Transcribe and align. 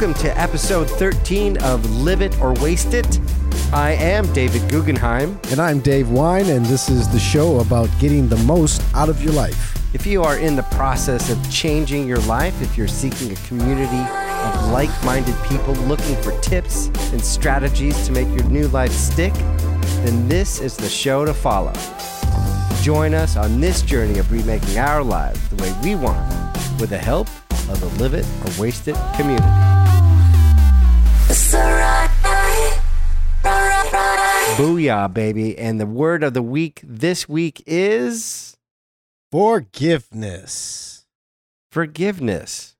Welcome 0.00 0.22
to 0.22 0.40
episode 0.40 0.88
13 0.88 1.58
of 1.58 1.84
Live 2.00 2.22
It 2.22 2.40
or 2.40 2.54
Waste 2.54 2.94
It. 2.94 3.20
I 3.70 3.90
am 3.90 4.32
David 4.32 4.66
Guggenheim. 4.70 5.38
And 5.50 5.60
I'm 5.60 5.80
Dave 5.80 6.08
Wein, 6.08 6.48
and 6.48 6.64
this 6.64 6.88
is 6.88 7.06
the 7.06 7.18
show 7.18 7.60
about 7.60 7.90
getting 7.98 8.26
the 8.26 8.38
most 8.44 8.82
out 8.94 9.10
of 9.10 9.22
your 9.22 9.34
life. 9.34 9.76
If 9.94 10.06
you 10.06 10.22
are 10.22 10.38
in 10.38 10.56
the 10.56 10.62
process 10.62 11.28
of 11.28 11.50
changing 11.50 12.08
your 12.08 12.20
life, 12.20 12.62
if 12.62 12.78
you're 12.78 12.88
seeking 12.88 13.30
a 13.30 13.34
community 13.46 14.00
of 14.00 14.70
like 14.72 14.88
minded 15.04 15.34
people 15.46 15.74
looking 15.84 16.16
for 16.22 16.32
tips 16.40 16.86
and 17.12 17.22
strategies 17.22 18.06
to 18.06 18.12
make 18.12 18.28
your 18.28 18.44
new 18.44 18.68
life 18.68 18.92
stick, 18.92 19.34
then 19.34 20.26
this 20.26 20.62
is 20.62 20.78
the 20.78 20.88
show 20.88 21.26
to 21.26 21.34
follow. 21.34 21.74
Join 22.80 23.12
us 23.12 23.36
on 23.36 23.60
this 23.60 23.82
journey 23.82 24.18
of 24.18 24.32
remaking 24.32 24.78
our 24.78 25.04
lives 25.04 25.46
the 25.50 25.62
way 25.62 25.74
we 25.84 25.94
want 25.94 26.26
with 26.80 26.88
the 26.88 26.96
help 26.96 27.28
of 27.68 27.78
the 27.80 28.02
Live 28.02 28.14
It 28.14 28.24
or 28.46 28.62
Waste 28.62 28.88
It 28.88 28.96
community. 29.14 29.79
Booyah, 34.56 35.12
baby. 35.12 35.58
And 35.58 35.80
the 35.80 35.86
word 35.86 36.22
of 36.22 36.34
the 36.34 36.42
week 36.42 36.80
this 36.84 37.28
week 37.28 37.62
is 37.66 38.56
Forgiveness. 39.32 41.06
forgiveness. 41.70 42.76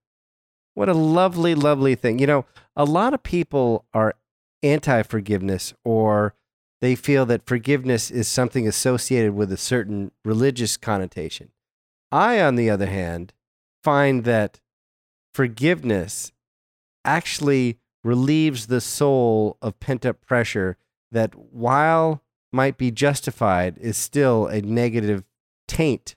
What 0.74 0.88
a 0.88 0.94
lovely, 0.94 1.54
lovely 1.54 1.94
thing. 1.94 2.18
You 2.18 2.26
know, 2.26 2.44
a 2.76 2.84
lot 2.84 3.14
of 3.14 3.22
people 3.22 3.86
are 3.92 4.14
anti 4.62 5.02
forgiveness 5.02 5.72
or 5.84 6.34
they 6.80 6.94
feel 6.94 7.26
that 7.26 7.46
forgiveness 7.46 8.10
is 8.10 8.26
something 8.26 8.66
associated 8.66 9.34
with 9.34 9.52
a 9.52 9.56
certain 9.56 10.12
religious 10.24 10.76
connotation. 10.76 11.50
I, 12.10 12.40
on 12.40 12.56
the 12.56 12.70
other 12.70 12.86
hand, 12.86 13.32
find 13.84 14.24
that 14.24 14.60
forgiveness 15.34 16.32
actually 17.04 17.78
relieves 18.02 18.66
the 18.66 18.80
soul 18.80 19.56
of 19.60 19.80
pent 19.80 20.06
up 20.06 20.24
pressure 20.24 20.76
that, 21.12 21.34
while 21.34 22.22
might 22.52 22.76
be 22.78 22.90
justified, 22.90 23.78
is 23.78 23.96
still 23.96 24.46
a 24.46 24.60
negative 24.60 25.24
taint 25.68 26.16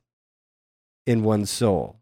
in 1.06 1.24
one's 1.24 1.50
soul. 1.50 2.00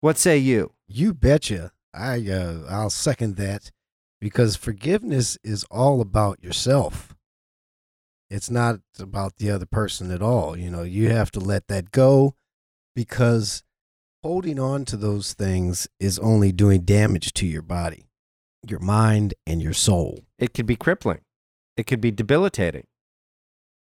What 0.00 0.18
say 0.18 0.38
you? 0.38 0.72
You 0.86 1.14
betcha. 1.14 1.72
I 1.92 2.26
uh, 2.28 2.64
I'll 2.68 2.90
second 2.90 3.36
that 3.36 3.70
because 4.20 4.56
forgiveness 4.56 5.38
is 5.42 5.64
all 5.70 6.00
about 6.00 6.42
yourself. 6.42 7.16
It's 8.28 8.50
not 8.50 8.80
about 8.98 9.36
the 9.36 9.50
other 9.50 9.66
person 9.66 10.10
at 10.12 10.22
all. 10.22 10.56
You 10.56 10.70
know, 10.70 10.82
you 10.82 11.10
have 11.10 11.32
to 11.32 11.40
let 11.40 11.66
that 11.66 11.90
go 11.90 12.36
because 12.94 13.64
holding 14.22 14.58
on 14.60 14.84
to 14.84 14.96
those 14.96 15.32
things 15.32 15.88
is 15.98 16.18
only 16.18 16.52
doing 16.52 16.82
damage 16.82 17.32
to 17.32 17.46
your 17.46 17.62
body, 17.62 18.09
your 18.66 18.80
mind, 18.80 19.34
and 19.46 19.62
your 19.62 19.72
soul. 19.72 20.20
It 20.38 20.54
could 20.54 20.66
be 20.66 20.76
crippling, 20.76 21.20
it 21.76 21.86
could 21.86 22.00
be 22.00 22.10
debilitating. 22.10 22.86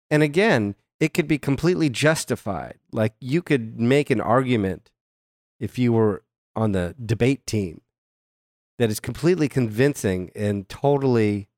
And 0.10 0.24
again, 0.24 0.76
it 1.00 1.14
could 1.14 1.28
be 1.28 1.38
completely 1.38 1.90
justified. 1.90 2.76
Like 2.92 3.14
you 3.20 3.42
could 3.42 3.80
make 3.80 4.10
an 4.10 4.22
argument 4.22 4.90
if 5.60 5.78
you 5.78 5.94
were 5.94 6.24
on 6.56 6.72
the 6.72 6.96
debate 7.04 7.46
team 7.46 7.82
that 8.80 8.90
is 8.90 9.00
completely 9.00 9.48
convincing 9.48 10.32
and 10.36 10.68
totally 10.70 11.50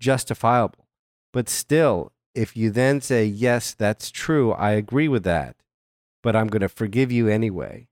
justifiable. 0.00 0.86
But 1.32 1.48
still, 1.48 2.12
if 2.34 2.56
you 2.56 2.70
then 2.70 3.00
say, 3.00 3.24
yes, 3.24 3.74
that's 3.74 4.10
true, 4.10 4.52
I 4.52 4.72
agree 4.72 5.08
with 5.08 5.24
that, 5.24 5.56
but 6.22 6.34
I'm 6.34 6.48
going 6.48 6.62
to 6.62 6.68
forgive 6.68 7.12
you 7.12 7.28
anyway, 7.28 7.88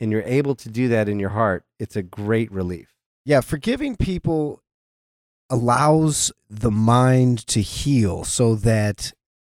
and 0.00 0.10
you're 0.10 0.22
able 0.22 0.54
to 0.56 0.68
do 0.68 0.88
that 0.88 1.08
in 1.08 1.18
your 1.18 1.30
heart, 1.30 1.64
it's 1.78 1.96
a 1.96 2.02
great 2.02 2.50
relief. 2.50 2.91
Yeah, 3.24 3.40
forgiving 3.40 3.96
people 3.96 4.62
allows 5.48 6.32
the 6.48 6.70
mind 6.70 7.46
to 7.46 7.60
heal 7.60 8.24
so 8.24 8.54
that 8.56 9.12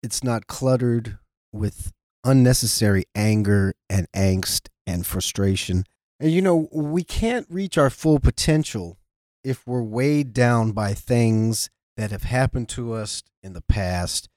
it's 0.03 0.25
not 0.25 0.47
cluttered 0.47 1.19
with 1.53 1.93
unnecessary 2.25 3.05
anger 3.15 3.75
and 3.89 4.07
angst 4.13 4.69
and 4.87 5.07
frustration. 5.07 5.85
And 6.19 6.33
you 6.33 6.43
know, 6.43 6.69
we 6.73 7.05
can't 7.05 7.47
reach 7.51 7.77
our 7.79 7.91
full 7.91 8.19
potential 8.19 8.99
if 9.45 9.67
we're 9.67 9.83
weighed 9.83 10.33
down 10.33 10.73
by 10.73 10.95
things 10.95 11.69
that 11.97 12.11
have 12.11 12.23
happened 12.23 12.69
to 12.71 12.93
us 12.95 13.23
in 13.43 13.53
the 13.53 13.63
past, 13.63 14.29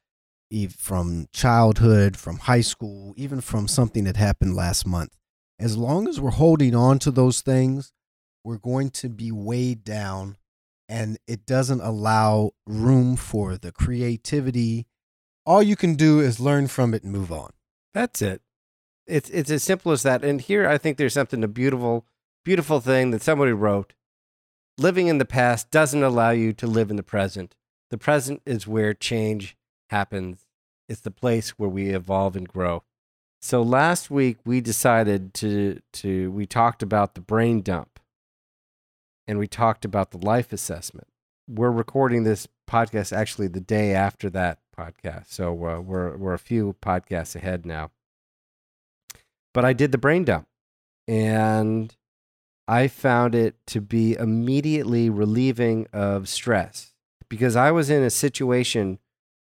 from 0.78 1.28
childhood, 1.34 2.16
from 2.16 2.38
high 2.40 2.62
school, 2.62 3.14
even 3.18 3.42
from 3.42 3.68
something 3.68 4.04
that 4.06 4.18
happened 4.18 4.56
last 4.56 4.88
month. 4.88 5.18
As 5.60 5.78
long 5.78 6.08
as 6.08 6.20
we're 6.20 6.32
holding 6.32 6.76
on 6.76 7.00
to 7.00 7.12
those 7.12 7.42
things, 7.42 7.92
we're 8.46 8.58
going 8.58 8.92
to 8.92 9.10
be 9.10 9.32
weighed 9.32 9.84
down 9.84 10.38
and 10.88 11.18
it 11.28 11.46
doesn't 11.48 11.82
allow 11.82 12.52
room 12.68 13.16
for 13.16 13.58
the 13.58 13.72
creativity. 13.72 14.86
All 15.46 15.64
you 15.64 15.76
can 15.76 15.96
do 15.96 16.20
is 16.20 16.40
learn 16.40 16.68
from 16.68 16.94
it 16.94 17.04
and 17.04 17.12
move 17.12 17.32
on. 17.32 17.50
That's 17.94 18.22
it. 18.22 18.42
It's 19.08 19.30
it's 19.32 19.50
as 19.50 19.64
simple 19.64 19.92
as 19.92 20.04
that. 20.04 20.24
And 20.24 20.40
here 20.40 20.68
I 20.68 20.78
think 20.78 20.98
there's 20.98 21.14
something 21.14 21.44
a 21.44 21.48
beautiful, 21.48 22.06
beautiful 22.44 22.80
thing 22.80 23.12
that 23.12 23.24
somebody 23.24 23.52
wrote. 23.52 23.94
Living 24.78 25.08
in 25.08 25.18
the 25.18 25.26
past 25.26 25.72
doesn't 25.72 26.04
allow 26.04 26.32
you 26.32 26.54
to 26.54 26.68
live 26.68 26.92
in 26.92 26.98
the 26.98 27.04
present. 27.04 27.56
The 27.90 27.98
present 27.98 28.42
is 28.46 28.68
where 28.68 28.94
change 28.94 29.58
happens. 29.90 30.46
It's 30.88 31.02
the 31.02 31.12
place 31.12 31.52
where 31.52 31.70
we 31.70 31.90
evolve 31.90 32.36
and 32.36 32.48
grow. 32.48 32.84
So 33.42 33.62
last 33.64 34.12
week 34.12 34.38
we 34.46 34.62
decided 34.62 35.34
to 35.36 35.80
to 35.94 36.32
we 36.32 36.46
talked 36.46 36.84
about 36.84 37.16
the 37.16 37.22
brain 37.22 37.62
dump 37.62 37.95
and 39.28 39.40
we 39.40 39.48
talked 39.48 39.86
about 39.86 40.12
the 40.12 40.18
life 40.18 40.54
assessment. 40.54 41.08
We're 41.48 41.72
recording 41.72 42.24
this 42.24 42.48
podcast 42.70 43.16
actually 43.16 43.48
the 43.48 43.60
day 43.60 43.94
after 43.94 44.30
that 44.32 44.60
podcast. 44.78 45.28
So 45.28 45.52
uh, 45.52 45.80
we're 45.80 46.18
we're 46.18 46.34
a 46.34 46.40
few 46.40 46.76
podcasts 46.82 47.36
ahead 47.36 47.66
now. 47.66 47.92
But 49.54 49.66
I 49.66 49.74
did 49.74 49.92
the 49.92 49.98
brain 49.98 50.26
dump 50.26 50.48
and 51.08 51.96
I 52.68 52.88
found 52.88 53.36
it 53.36 53.56
to 53.68 53.82
be 53.82 54.16
immediately 54.16 55.10
relieving 55.10 55.88
of 55.94 56.28
stress 56.28 56.94
because 57.30 57.56
I 57.56 57.72
was 57.72 57.90
in 57.90 58.04
a 58.04 58.10
situation 58.10 59.00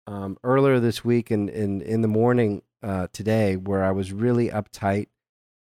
um, 0.06 0.38
earlier 0.44 0.78
this 0.78 1.04
week 1.04 1.30
and 1.30 1.50
in, 1.50 1.82
in, 1.82 2.00
the 2.02 2.08
morning 2.08 2.62
uh, 2.82 3.08
today 3.12 3.56
where 3.56 3.84
I 3.84 3.90
was 3.90 4.12
really 4.12 4.48
uptight 4.48 5.08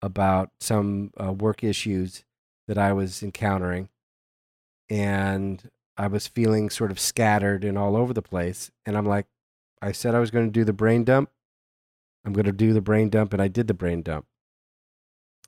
about 0.01 0.51
some 0.59 1.11
uh, 1.21 1.31
work 1.31 1.63
issues 1.63 2.25
that 2.67 2.77
I 2.77 2.91
was 2.91 3.23
encountering. 3.23 3.89
And 4.93 5.71
I 5.97 6.05
was 6.05 6.27
feeling 6.27 6.69
sort 6.69 6.91
of 6.91 6.99
scattered 6.99 7.63
and 7.63 7.79
all 7.79 7.95
over 7.95 8.13
the 8.13 8.21
place. 8.21 8.69
And 8.85 8.95
I'm 8.95 9.07
like, 9.07 9.25
I 9.81 9.91
said 9.91 10.13
I 10.13 10.19
was 10.19 10.29
going 10.29 10.45
to 10.45 10.51
do 10.51 10.63
the 10.63 10.71
brain 10.71 11.03
dump. 11.03 11.31
I'm 12.23 12.31
going 12.31 12.45
to 12.45 12.51
do 12.51 12.73
the 12.73 12.81
brain 12.81 13.09
dump. 13.09 13.33
And 13.33 13.41
I 13.41 13.47
did 13.47 13.67
the 13.67 13.73
brain 13.73 14.03
dump. 14.03 14.27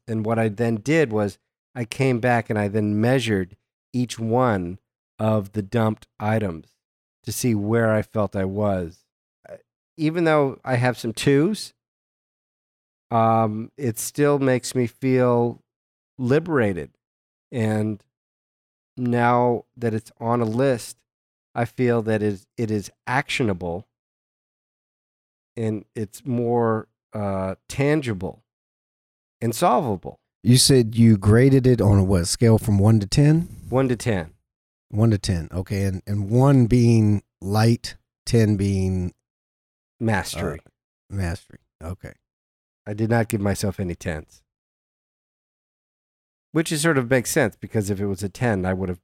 And 0.07 0.25
what 0.25 0.39
I 0.39 0.49
then 0.49 0.77
did 0.77 1.11
was 1.11 1.37
I 1.75 1.85
came 1.85 2.19
back 2.19 2.49
and 2.49 2.57
I 2.57 2.69
then 2.69 2.99
measured 2.99 3.55
each 3.93 4.17
one 4.17 4.79
of 5.19 5.51
the 5.51 5.61
dumped 5.61 6.07
items 6.19 6.69
to 7.23 7.31
see 7.31 7.53
where 7.53 7.91
I 7.91 8.01
felt 8.01 8.35
I 8.35 8.45
was. 8.45 9.05
Even 9.95 10.23
though 10.23 10.59
I 10.65 10.77
have 10.77 10.97
some 10.97 11.13
twos, 11.13 11.75
um, 13.11 13.71
it 13.77 13.99
still 13.99 14.39
makes 14.39 14.73
me 14.73 14.87
feel 14.87 15.61
liberated. 16.17 16.97
And 17.51 18.03
now 18.97 19.65
that 19.77 19.93
it's 19.93 20.11
on 20.19 20.41
a 20.41 20.45
list, 20.45 20.97
I 21.53 21.65
feel 21.65 22.01
that 22.03 22.21
is 22.21 22.47
it 22.57 22.69
is 22.71 22.91
actionable 23.07 23.87
and 25.57 25.85
it's 25.95 26.25
more 26.25 26.87
uh, 27.13 27.55
tangible 27.69 28.43
and 29.41 29.55
solvable. 29.55 30.19
You 30.43 30.57
said 30.57 30.95
you 30.95 31.17
graded 31.17 31.65
it 31.65 31.81
on 31.81 31.97
a 31.97 32.03
what 32.03 32.27
scale 32.27 32.57
from 32.57 32.77
one 32.77 32.99
to 32.99 33.07
ten? 33.07 33.47
One 33.69 33.87
to 33.89 33.95
ten. 33.95 34.31
One 34.89 35.11
to 35.11 35.17
ten. 35.17 35.49
Okay, 35.51 35.83
and 35.83 36.01
and 36.05 36.29
one 36.29 36.67
being 36.67 37.23
light, 37.41 37.95
ten 38.25 38.55
being 38.57 39.13
Mastery. 39.99 40.59
mastery. 41.09 41.59
Okay. 41.81 42.13
I 42.85 42.93
did 42.93 43.09
not 43.09 43.29
give 43.29 43.41
myself 43.41 43.79
any 43.79 43.95
tens. 43.95 44.43
Which 46.55 46.71
is 46.71 46.83
sort 46.83 46.97
of 46.97 47.09
makes 47.09 47.31
sense 47.31 47.57
because 47.57 47.89
if 47.89 47.99
it 47.99 48.05
was 48.05 48.23
a 48.23 48.29
ten, 48.29 48.65
I 48.65 48.71
would 48.71 48.87
have 48.87 49.01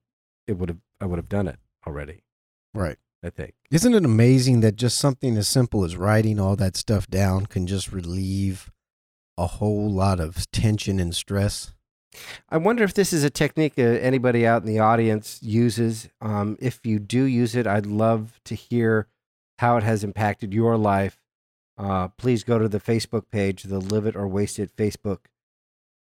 it 0.48 0.57
would 0.57 0.69
have 0.69 0.77
I 1.01 1.06
would 1.06 1.18
have 1.18 1.27
done 1.27 1.50
it 1.50 1.59
already, 1.86 2.24
Right. 2.74 2.95
I 3.21 3.30
think. 3.30 3.56
Isn't 3.69 3.94
it 3.94 4.06
amazing 4.06 4.62
that 4.62 4.77
just 4.77 4.98
something 4.98 5.36
as 5.36 5.50
simple 5.50 5.83
as 5.83 5.98
writing 5.98 6.39
all 6.39 6.56
that 6.56 6.77
stuff 6.77 7.07
down 7.07 7.48
can 7.48 7.68
just 7.68 7.92
relieve 7.92 8.71
a 9.38 9.48
whole 9.48 9.92
lot 9.92 10.21
of 10.21 10.50
tension 10.51 10.98
and 10.98 11.13
stress? 11.13 11.74
I 12.50 12.56
wonder 12.56 12.86
if 12.86 12.94
this 12.94 13.12
is 13.12 13.25
a 13.25 13.30
technique 13.30 13.74
uh, 13.77 13.81
anybody 13.81 14.48
out 14.48 14.62
in 14.62 14.68
the 14.68 14.80
audience 14.80 15.38
uses. 15.44 16.07
Um, 16.21 16.56
if 16.62 16.80
you 16.86 17.00
do 17.00 17.25
use 17.25 17.53
it, 17.53 17.68
I'd 17.68 17.86
love 17.86 18.39
to 18.45 18.56
hear 18.56 19.07
how 19.59 19.75
it 19.75 19.83
has 19.83 20.06
impacted 20.06 20.53
your 20.53 20.77
life. 20.77 21.19
Uh, 21.77 22.07
please 22.07 22.45
go 22.45 22.59
to 22.59 22.69
the 22.69 22.80
Facebook 22.80 23.25
page, 23.30 23.63
the 23.63 23.80
Live 23.81 24.06
It 24.06 24.15
or 24.15 24.25
Waste 24.25 24.57
It 24.57 24.74
Facebook 24.77 25.25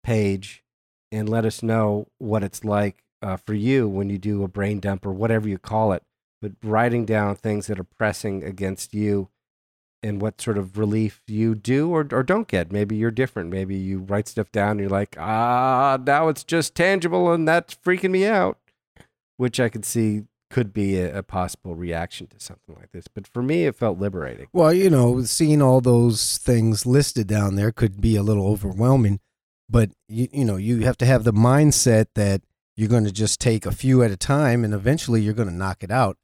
page, 0.04 0.62
and 1.10 1.28
let 1.28 1.44
us 1.44 1.62
know 1.62 2.08
what 2.19 2.43
it's 2.43 2.64
like 2.64 3.05
uh, 3.22 3.37
for 3.37 3.55
you 3.55 3.88
when 3.88 4.10
you 4.10 4.19
do 4.19 4.43
a 4.43 4.49
brain 4.49 4.81
dump 4.81 5.05
or 5.05 5.12
whatever 5.12 5.49
you 5.49 5.58
call 5.58 5.93
it, 5.93 6.02
but 6.40 6.52
writing 6.62 7.05
down 7.05 7.34
things 7.34 7.66
that 7.66 7.81
are 7.81 7.84
pressing 7.84 8.43
against 8.44 8.94
you 8.94 9.28
and 10.02 10.22
what 10.22 10.40
sort 10.40 10.58
of 10.58 10.78
relief 10.78 11.22
you 11.26 11.55
do 11.55 11.90
or, 11.90 12.06
or 12.12 12.22
don't 12.22 12.46
get. 12.46 12.70
Maybe 12.70 12.96
you're 12.96 13.10
different. 13.10 13.50
Maybe 13.50 13.76
you 13.76 13.99
write 13.99 14.28
stuff 14.28 14.52
down 14.52 14.72
and 14.72 14.81
you're 14.81 14.90
like, 14.90 15.16
ah, 15.19 15.99
now 16.05 16.28
it's 16.28 16.44
just 16.44 16.75
tangible 16.75 17.32
and 17.32 17.49
that's 17.49 17.75
freaking 17.75 18.10
me 18.10 18.25
out, 18.25 18.58
which 19.37 19.58
I 19.58 19.69
could 19.69 19.84
see 19.84 20.25
could 20.50 20.72
be 20.72 20.99
a, 20.99 21.19
a 21.19 21.22
possible 21.22 21.75
reaction 21.75 22.26
to 22.28 22.40
something 22.40 22.75
like 22.76 22.93
this. 22.93 23.06
But 23.08 23.26
for 23.26 23.43
me, 23.43 23.66
it 23.66 23.76
felt 23.76 23.99
liberating. 23.99 24.49
Well, 24.52 24.72
you 24.72 24.88
know, 24.88 25.22
seeing 25.22 25.60
all 25.60 25.81
those 25.81 26.38
things 26.38 26.87
listed 26.87 27.26
down 27.26 27.56
there 27.56 27.72
could 27.72 28.00
be 28.00 28.16
a 28.16 28.22
little 28.22 28.46
overwhelming, 28.46 29.20
but 29.69 29.91
you 30.09 30.29
you 30.32 30.44
know, 30.44 30.56
you 30.56 30.81
have 30.81 30.97
to 30.99 31.06
have 31.06 31.25
the 31.25 31.32
mindset 31.32 32.06
that 32.15 32.43
you're 32.76 32.88
going 32.88 33.05
to 33.05 33.12
just 33.12 33.41
take 33.41 33.67
a 33.67 33.73
few 33.73 34.03
at 34.03 34.11
a 34.11 34.17
time 34.17 34.65
and 34.65 34.73
eventually 34.73 35.20
you're 35.20 35.35
going 35.35 35.49
to 35.49 35.55
knock 35.55 35.82
it 35.82 35.91
out. 35.91 36.17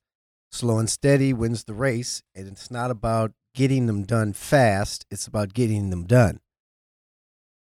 Slow 0.53 0.79
and 0.79 0.89
steady 0.89 1.33
wins 1.33 1.65
the 1.65 1.75
race, 1.75 2.23
and 2.33 2.47
it's 2.47 2.71
not 2.71 2.93
about 2.93 3.33
getting 3.55 3.87
them 3.87 4.05
done 4.05 4.33
fast, 4.33 5.05
it's 5.11 5.27
about 5.27 5.53
getting 5.53 5.91
them 5.91 6.05
done. 6.05 6.41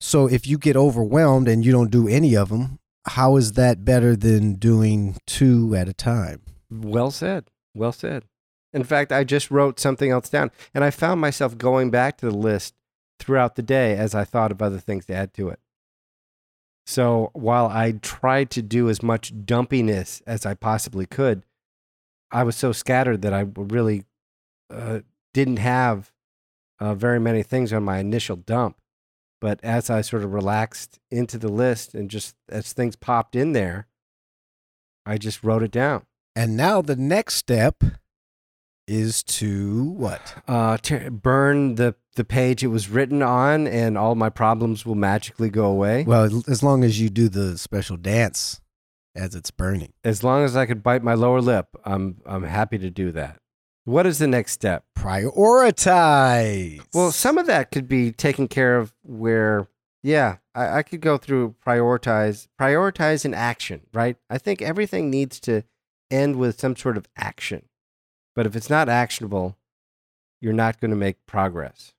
So 0.01 0.27
if 0.27 0.47
you 0.47 0.59
get 0.59 0.77
overwhelmed 0.77 1.49
and 1.49 1.65
you 1.65 1.73
don't 1.73 1.91
do 1.91 2.09
any 2.09 2.37
of 2.37 2.51
them, 2.51 2.79
how 3.07 3.37
is 3.37 3.53
that 3.53 3.85
better 3.85 4.15
than 4.15 4.55
doing 4.55 5.19
two 5.27 5.75
at 5.75 5.89
a 5.89 5.93
time? 5.93 6.43
Well 6.71 7.11
said. 7.11 7.51
Well 7.75 7.93
said. 7.93 8.25
In 8.73 8.85
fact, 8.85 9.13
I 9.13 9.25
just 9.25 9.51
wrote 9.51 9.81
something 9.81 10.11
else 10.11 10.29
down 10.29 10.51
and 10.75 10.85
I 10.85 10.91
found 10.91 11.21
myself 11.21 11.59
going 11.59 11.91
back 11.91 12.19
to 12.19 12.27
the 12.27 12.37
list 12.37 12.75
throughout 13.19 13.57
the 13.57 13.63
day 13.63 13.97
as 13.97 14.15
I 14.15 14.25
thought 14.25 14.53
of 14.53 14.63
other 14.63 14.79
things 14.79 15.07
to 15.07 15.15
add 15.15 15.35
to 15.35 15.49
it. 15.49 15.59
So 16.89 17.29
while 17.35 17.67
I 17.67 17.93
tried 18.01 18.49
to 18.53 18.63
do 18.63 18.89
as 18.89 19.03
much 19.03 19.35
dumpiness 19.45 20.23
as 20.27 20.47
I 20.47 20.55
possibly 20.55 21.05
could, 21.05 21.43
I 22.31 22.45
was 22.45 22.57
so 22.57 22.73
scattered 22.73 23.21
that 23.21 23.35
I 23.35 23.45
really 23.55 24.05
uh, 24.71 25.01
didn't 25.35 25.59
have 25.59 26.15
uh, 26.81 26.95
very 26.95 27.21
many 27.21 27.43
things 27.43 27.75
on 27.75 27.83
my 27.83 27.99
initial 27.99 28.37
dump. 28.37 28.79
But 29.39 29.61
as 29.63 29.91
I 29.91 30.01
sort 30.01 30.25
of 30.25 30.33
relaxed 30.33 30.99
into 31.11 31.37
the 31.37 31.53
list 31.53 31.95
and 31.95 32.11
just 32.11 32.35
as 32.49 32.73
things 32.73 32.97
popped 32.97 33.37
in 33.37 33.53
there, 33.53 33.87
I 35.05 35.19
just 35.19 35.45
wrote 35.45 35.63
it 35.63 35.71
down. 35.71 36.07
And 36.35 36.57
now 36.57 36.81
the 36.81 36.97
next 36.97 37.35
step 37.35 37.85
is 38.87 39.23
to 39.25 39.91
what? 39.91 40.43
Uh, 40.49 40.79
to 40.79 41.11
burn 41.11 41.75
the, 41.75 41.97
the 42.19 42.25
page 42.25 42.63
it 42.63 42.69
was 42.69 42.91
written 42.91 43.23
on, 43.23 43.67
and 43.67 43.97
all 43.97 44.15
my 44.15 44.29
problems 44.29 44.85
will 44.85 44.95
magically 44.95 45.49
go 45.49 45.65
away. 45.65 46.05
Well, 46.05 46.43
as 46.47 46.63
long 46.63 46.85
as 46.85 47.01
you 47.01 47.09
do 47.09 47.31
the 47.31 47.57
special 47.57 47.97
dance 47.97 48.61
as 49.15 49.35
it's 49.35 49.51
burning. 49.51 49.93
As 50.05 50.23
long 50.23 50.45
as 50.45 50.57
I 50.57 50.67
could 50.67 50.83
bite 50.83 51.03
my 51.03 51.15
lower 51.15 51.41
lip, 51.41 51.69
I'm 51.85 52.21
I'm 52.27 52.45
happy 52.45 52.79
to 52.79 52.91
do 52.91 53.11
that. 53.13 53.39
What 53.85 54.07
is 54.07 54.19
the 54.19 54.27
next 54.27 54.53
step? 54.53 54.85
Prioritize. 54.97 56.83
Well, 56.93 57.11
some 57.11 57.39
of 57.39 57.47
that 57.47 57.71
could 57.71 57.89
be 57.89 58.13
taken 58.13 58.47
care 58.47 58.77
of 58.77 58.93
where, 59.03 59.67
yeah, 60.03 60.37
I, 60.55 60.79
I 60.79 60.83
could 60.83 61.01
go 61.01 61.17
through 61.17 61.55
prioritize, 61.67 62.49
prioritize 62.61 63.25
an 63.25 63.33
action, 63.33 63.81
right? 63.95 64.17
I 64.29 64.37
think 64.37 64.61
everything 64.61 65.09
needs 65.09 65.41
to 65.41 65.65
end 66.11 66.37
with 66.37 66.61
some 66.61 66.77
sort 66.77 66.99
of 66.99 67.07
action. 67.17 67.63
But 68.37 68.45
if 68.45 68.55
it's 68.55 68.69
not 68.69 68.91
actionable, 68.91 69.57
you're 70.41 70.53
not 70.53 70.81
going 70.81 70.91
to 70.91 70.97
make 70.97 71.25
progress. 71.27 71.95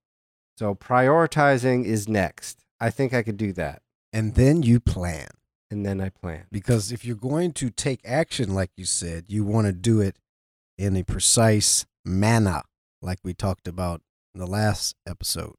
So 0.59 0.75
prioritizing 0.75 1.85
is 1.85 2.09
next. 2.09 2.65
I 2.81 2.89
think 2.89 3.13
I 3.13 3.23
could 3.23 3.37
do 3.37 3.53
that. 3.53 3.81
and 4.11 4.35
then 4.35 4.61
you 4.61 4.81
plan. 4.81 5.29
And 5.71 5.85
then 5.85 6.01
I 6.01 6.09
plan. 6.09 6.47
Because 6.51 6.91
if 6.91 7.05
you're 7.05 7.15
going 7.15 7.53
to 7.53 7.69
take 7.69 8.01
action, 8.03 8.53
like 8.53 8.71
you 8.75 8.83
said, 8.83 9.25
you 9.29 9.45
want 9.45 9.67
to 9.67 9.71
do 9.71 10.01
it 10.01 10.17
in 10.77 10.97
a 10.97 11.03
precise 11.03 11.85
manner, 12.03 12.63
like 13.01 13.19
we 13.23 13.33
talked 13.33 13.69
about 13.69 14.01
in 14.35 14.41
the 14.41 14.47
last 14.47 14.97
episode. 15.07 15.55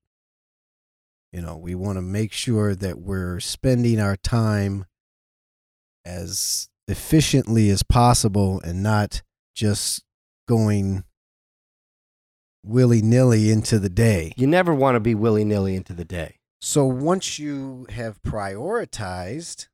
You 1.32 1.40
know, 1.40 1.56
we 1.56 1.74
want 1.74 1.96
to 1.96 2.02
make 2.02 2.34
sure 2.34 2.74
that 2.74 2.98
we're 2.98 3.40
spending 3.40 4.00
our 4.00 4.16
time 4.16 4.84
as 6.04 6.68
efficiently 6.86 7.70
as 7.70 7.82
possible 7.82 8.60
and 8.62 8.82
not 8.82 9.22
just 9.54 10.04
going 10.46 11.04
willy 12.62 13.02
nilly 13.02 13.50
into 13.50 13.78
the 13.78 13.88
day. 13.88 14.32
You 14.36 14.46
never 14.46 14.74
want 14.74 14.96
to 14.96 15.00
be 15.00 15.14
willy 15.14 15.44
nilly 15.44 15.76
into 15.76 15.92
the 15.92 16.04
day. 16.04 16.36
So 16.60 16.84
once 16.84 17.38
you 17.38 17.86
have 17.90 18.22
prioritized, 18.22 19.68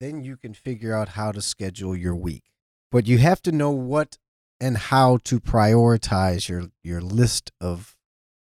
then 0.00 0.22
you 0.22 0.36
can 0.36 0.54
figure 0.54 0.94
out 0.94 1.10
how 1.10 1.32
to 1.32 1.42
schedule 1.42 1.96
your 1.96 2.14
week. 2.14 2.44
But 2.92 3.06
you 3.06 3.18
have 3.18 3.42
to 3.42 3.52
know 3.52 3.70
what 3.70 4.18
and 4.60 4.78
how 4.78 5.18
to 5.24 5.40
prioritize 5.40 6.48
your 6.48 6.66
your 6.82 7.00
list 7.00 7.50
of 7.60 7.96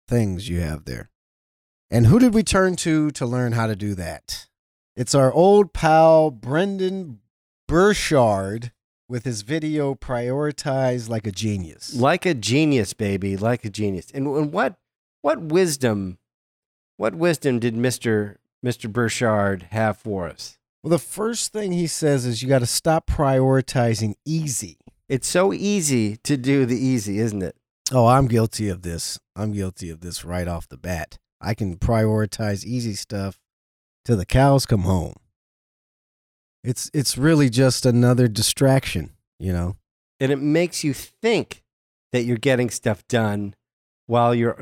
things 0.06 0.49
you 0.49 0.61
have 0.61 0.85
there. 0.85 1.11
And 1.91 2.06
who 2.06 2.19
did 2.19 2.35
we 2.35 2.43
turn 2.43 2.76
to 2.76 3.11
to 3.12 3.26
learn 3.26 3.53
how 3.53 3.67
to 3.67 3.76
do 3.76 3.94
that? 3.94 4.49
It's 4.94 5.14
our 5.14 5.32
old 5.32 5.73
pal 5.73 6.31
Brendon 6.31 7.20
Burchard 7.67 8.73
with 9.08 9.25
his 9.25 9.43
video 9.43 9.94
Prioritize 9.94 11.08
Like 11.08 11.26
a 11.26 11.32
Genius. 11.32 11.94
Like 11.94 12.26
a 12.26 12.35
genius, 12.35 12.93
baby, 12.93 13.37
like 13.37 13.64
a 13.64 13.70
genius. 13.70 14.11
And, 14.12 14.26
and 14.26 14.53
what 14.53 14.76
what 15.23 15.41
wisdom, 15.41 16.19
what 16.97 17.14
wisdom 17.14 17.58
did 17.58 17.76
Mister 17.76 18.38
Mister 18.62 18.88
Burchard 18.88 19.69
have 19.70 19.99
for 19.99 20.26
us? 20.29 20.58
Well, 20.82 20.91
the 20.91 20.99
first 20.99 21.53
thing 21.53 21.73
he 21.73 21.87
says 21.87 22.26
is 22.26 22.43
you 22.43 22.49
got 22.49 22.61
to 22.61 22.67
stop 22.67 23.06
prioritizing 23.06 24.14
easy. 24.25 24.79
It's 25.08 25.29
so 25.29 25.53
easy 25.53 26.17
to 26.19 26.37
do 26.37 26.64
the 26.67 26.79
easy, 26.79 27.19
isn't 27.19 27.43
it? 27.43 27.56
Oh, 27.93 28.06
I'm 28.06 28.26
guilty 28.26 28.69
of 28.69 28.82
this. 28.82 29.19
I'm 29.35 29.53
guilty 29.53 29.91
of 29.91 30.00
this 30.00 30.25
right 30.25 30.49
off 30.49 30.69
the 30.69 30.76
bat. 30.76 31.19
I 31.41 31.55
can 31.55 31.76
prioritize 31.76 32.64
easy 32.64 32.94
stuff 32.94 33.38
till 34.05 34.17
the 34.17 34.26
cows 34.26 34.67
come 34.67 34.82
home. 34.82 35.14
It's 36.67 36.91
it's 36.93 37.17
really 37.17 37.49
just 37.49 37.87
another 37.87 38.27
distraction, 38.27 39.13
you 39.39 39.53
know. 39.53 39.77
And 40.19 40.33
it 40.33 40.41
makes 40.41 40.83
you 40.83 40.93
think 40.93 41.63
that 42.13 42.25
you're 42.25 42.39
getting 42.39 42.71
stuff 42.71 43.07
done 43.07 43.55
while 44.07 44.35
you're 44.35 44.61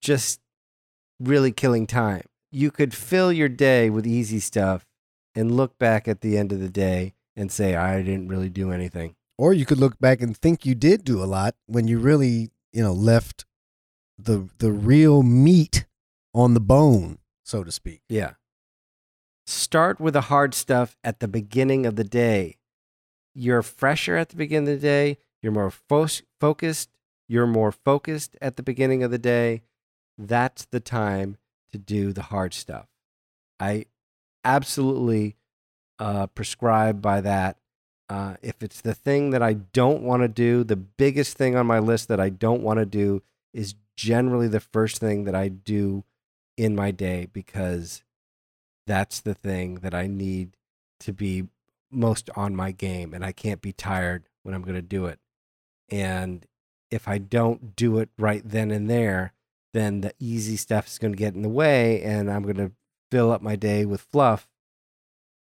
just 0.00 0.40
really 1.18 1.52
killing 1.52 1.86
time. 1.86 2.24
You 2.52 2.70
could 2.70 2.92
fill 2.92 3.32
your 3.32 3.48
day 3.48 3.88
with 3.88 4.06
easy 4.06 4.38
stuff 4.38 4.84
and 5.34 5.56
look 5.56 5.78
back 5.78 6.06
at 6.06 6.20
the 6.20 6.36
end 6.36 6.52
of 6.52 6.60
the 6.60 6.68
day 6.68 7.14
and 7.34 7.50
say, 7.50 7.74
I 7.74 8.02
didn't 8.02 8.28
really 8.28 8.50
do 8.50 8.70
anything. 8.70 9.16
Or 9.38 9.54
you 9.54 9.64
could 9.64 9.78
look 9.78 9.98
back 9.98 10.20
and 10.20 10.36
think 10.36 10.66
you 10.66 10.74
did 10.74 11.04
do 11.04 11.22
a 11.22 11.24
lot 11.24 11.54
when 11.66 11.88
you 11.88 11.98
really, 11.98 12.50
you 12.70 12.82
know, 12.82 12.92
left 12.92 13.46
the 14.18 14.50
the 14.58 14.72
real 14.72 15.22
meat 15.22 15.86
on 16.34 16.52
the 16.52 16.60
bone, 16.60 17.18
so 17.44 17.64
to 17.64 17.72
speak. 17.72 18.02
Yeah. 18.10 18.32
Start 19.46 20.00
with 20.00 20.14
the 20.14 20.22
hard 20.22 20.54
stuff 20.54 20.96
at 21.04 21.20
the 21.20 21.28
beginning 21.28 21.86
of 21.86 21.94
the 21.96 22.04
day. 22.04 22.56
You're 23.34 23.62
fresher 23.62 24.16
at 24.16 24.30
the 24.30 24.36
beginning 24.36 24.68
of 24.74 24.80
the 24.80 24.86
day. 24.86 25.18
You're 25.40 25.52
more 25.52 25.70
fo- 25.70 26.08
focused. 26.40 26.90
You're 27.28 27.46
more 27.46 27.70
focused 27.70 28.36
at 28.40 28.56
the 28.56 28.62
beginning 28.62 29.02
of 29.02 29.10
the 29.10 29.18
day. 29.18 29.62
That's 30.18 30.64
the 30.64 30.80
time 30.80 31.36
to 31.70 31.78
do 31.78 32.12
the 32.12 32.22
hard 32.22 32.54
stuff. 32.54 32.86
I 33.60 33.86
absolutely 34.44 35.36
uh, 35.98 36.26
prescribe 36.28 37.00
by 37.00 37.20
that. 37.20 37.58
Uh, 38.08 38.34
if 38.42 38.62
it's 38.62 38.80
the 38.80 38.94
thing 38.94 39.30
that 39.30 39.42
I 39.42 39.54
don't 39.54 40.02
want 40.02 40.22
to 40.22 40.28
do, 40.28 40.64
the 40.64 40.76
biggest 40.76 41.36
thing 41.36 41.56
on 41.56 41.66
my 41.66 41.78
list 41.78 42.08
that 42.08 42.20
I 42.20 42.30
don't 42.30 42.62
want 42.62 42.78
to 42.78 42.86
do 42.86 43.22
is 43.52 43.74
generally 43.96 44.48
the 44.48 44.60
first 44.60 44.98
thing 44.98 45.24
that 45.24 45.34
I 45.34 45.48
do 45.48 46.04
in 46.56 46.74
my 46.74 46.90
day 46.90 47.28
because 47.32 48.02
that's 48.86 49.20
the 49.20 49.34
thing 49.34 49.76
that 49.76 49.94
I 49.94 50.06
need 50.06 50.56
to 51.00 51.12
be 51.12 51.48
most 51.90 52.30
on 52.36 52.54
my 52.54 52.72
game 52.72 53.14
and 53.14 53.24
I 53.24 53.32
can't 53.32 53.60
be 53.60 53.72
tired 53.72 54.28
when 54.42 54.54
I'm 54.54 54.62
going 54.62 54.76
to 54.76 54.82
do 54.82 55.06
it. 55.06 55.18
And 55.90 56.46
if 56.90 57.08
I 57.08 57.18
don't 57.18 57.76
do 57.76 57.98
it 57.98 58.10
right 58.18 58.42
then 58.44 58.70
and 58.70 58.88
there, 58.88 59.32
then 59.72 60.00
the 60.00 60.12
easy 60.18 60.56
stuff 60.56 60.86
is 60.86 60.98
going 60.98 61.12
to 61.12 61.18
get 61.18 61.34
in 61.34 61.42
the 61.42 61.48
way 61.48 62.02
and 62.02 62.30
I'm 62.30 62.42
going 62.42 62.56
to 62.56 62.72
fill 63.10 63.30
up 63.30 63.42
my 63.42 63.56
day 63.56 63.84
with 63.84 64.00
fluff 64.00 64.48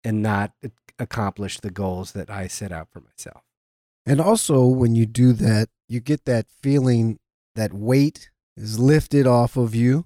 and 0.03 0.21
not 0.21 0.51
accomplish 0.97 1.59
the 1.59 1.71
goals 1.71 2.11
that 2.11 2.29
I 2.29 2.47
set 2.47 2.71
out 2.71 2.89
for 2.91 3.01
myself. 3.01 3.43
And 4.05 4.19
also, 4.19 4.65
when 4.65 4.95
you 4.95 5.05
do 5.05 5.33
that, 5.33 5.69
you 5.87 5.99
get 5.99 6.25
that 6.25 6.47
feeling 6.61 7.19
that 7.55 7.73
weight 7.73 8.29
is 8.55 8.79
lifted 8.79 9.27
off 9.27 9.55
of 9.55 9.75
you. 9.75 10.05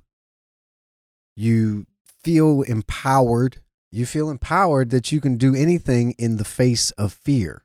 You 1.35 1.85
feel 2.23 2.61
empowered. 2.63 3.61
You 3.91 4.05
feel 4.05 4.29
empowered 4.29 4.89
that 4.89 5.11
you 5.11 5.21
can 5.21 5.37
do 5.37 5.53
anything 5.55 6.15
in 6.17 6.37
the 6.37 6.45
face 6.45 6.91
of 6.91 7.13
fear. 7.13 7.63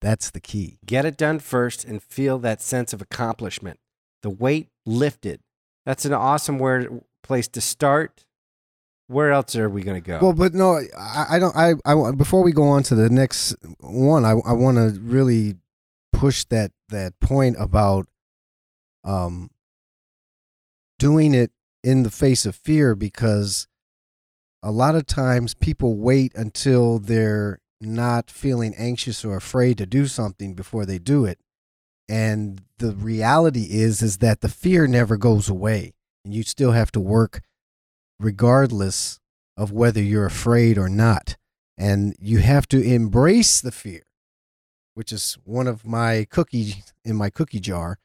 That's 0.00 0.30
the 0.30 0.40
key. 0.40 0.78
Get 0.84 1.04
it 1.04 1.16
done 1.16 1.38
first 1.38 1.84
and 1.84 2.02
feel 2.02 2.38
that 2.40 2.60
sense 2.60 2.92
of 2.92 3.00
accomplishment. 3.00 3.78
The 4.22 4.30
weight 4.30 4.68
lifted. 4.84 5.40
That's 5.86 6.04
an 6.04 6.12
awesome 6.12 6.58
word, 6.58 7.02
place 7.22 7.46
to 7.48 7.60
start 7.60 8.24
where 9.12 9.30
else 9.30 9.54
are 9.56 9.68
we 9.68 9.82
going 9.82 10.00
to 10.00 10.06
go? 10.06 10.18
Well, 10.22 10.32
but 10.32 10.54
no, 10.54 10.80
I, 10.98 11.26
I 11.32 11.38
don't. 11.38 11.54
I, 11.56 11.74
I 11.84 11.94
want- 11.94 12.16
before 12.18 12.42
we 12.42 12.52
go 12.52 12.64
on 12.64 12.82
to 12.84 12.94
the 12.94 13.10
next 13.10 13.54
one, 13.78 14.24
I 14.24 14.30
I 14.30 14.52
want 14.52 14.76
to 14.78 14.98
really 15.00 15.56
push 16.12 16.44
that 16.44 16.72
that 16.88 17.18
point 17.20 17.56
about 17.58 18.06
um 19.04 19.50
doing 20.98 21.34
it 21.34 21.50
in 21.82 22.02
the 22.02 22.10
face 22.10 22.46
of 22.46 22.54
fear 22.54 22.94
because 22.94 23.66
a 24.62 24.70
lot 24.70 24.94
of 24.94 25.06
times 25.06 25.54
people 25.54 25.96
wait 25.96 26.32
until 26.34 26.98
they're 26.98 27.58
not 27.80 28.30
feeling 28.30 28.74
anxious 28.76 29.24
or 29.24 29.36
afraid 29.36 29.78
to 29.78 29.86
do 29.86 30.06
something 30.06 30.54
before 30.54 30.86
they 30.86 30.98
do 30.98 31.24
it. 31.24 31.38
And 32.08 32.62
the 32.78 32.92
reality 32.92 33.68
is 33.70 34.02
is 34.02 34.18
that 34.18 34.40
the 34.40 34.48
fear 34.48 34.86
never 34.86 35.16
goes 35.16 35.48
away 35.48 35.94
and 36.24 36.32
you 36.32 36.42
still 36.42 36.72
have 36.72 36.92
to 36.92 37.00
work 37.00 37.40
regardless 38.20 39.18
of 39.56 39.72
whether 39.72 40.00
you're 40.00 40.26
afraid 40.26 40.78
or 40.78 40.88
not. 40.88 41.36
And 41.76 42.14
you 42.20 42.38
have 42.38 42.68
to 42.68 42.80
embrace 42.80 43.60
the 43.60 43.72
fear 43.72 44.02
which 44.94 45.12
is 45.12 45.38
one 45.44 45.66
of 45.66 45.86
my 45.86 46.26
cookie 46.30 46.84
in 47.04 47.16
my 47.16 47.30
cookie 47.30 47.60
jar. 47.60 47.98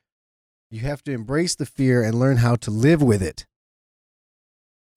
You 0.69 0.81
have 0.81 1.03
to 1.03 1.11
embrace 1.11 1.55
the 1.55 1.65
fear 1.65 2.03
and 2.03 2.19
learn 2.19 2.37
how 2.37 2.55
to 2.57 2.71
live 2.71 3.01
with 3.01 3.21
it 3.21 3.45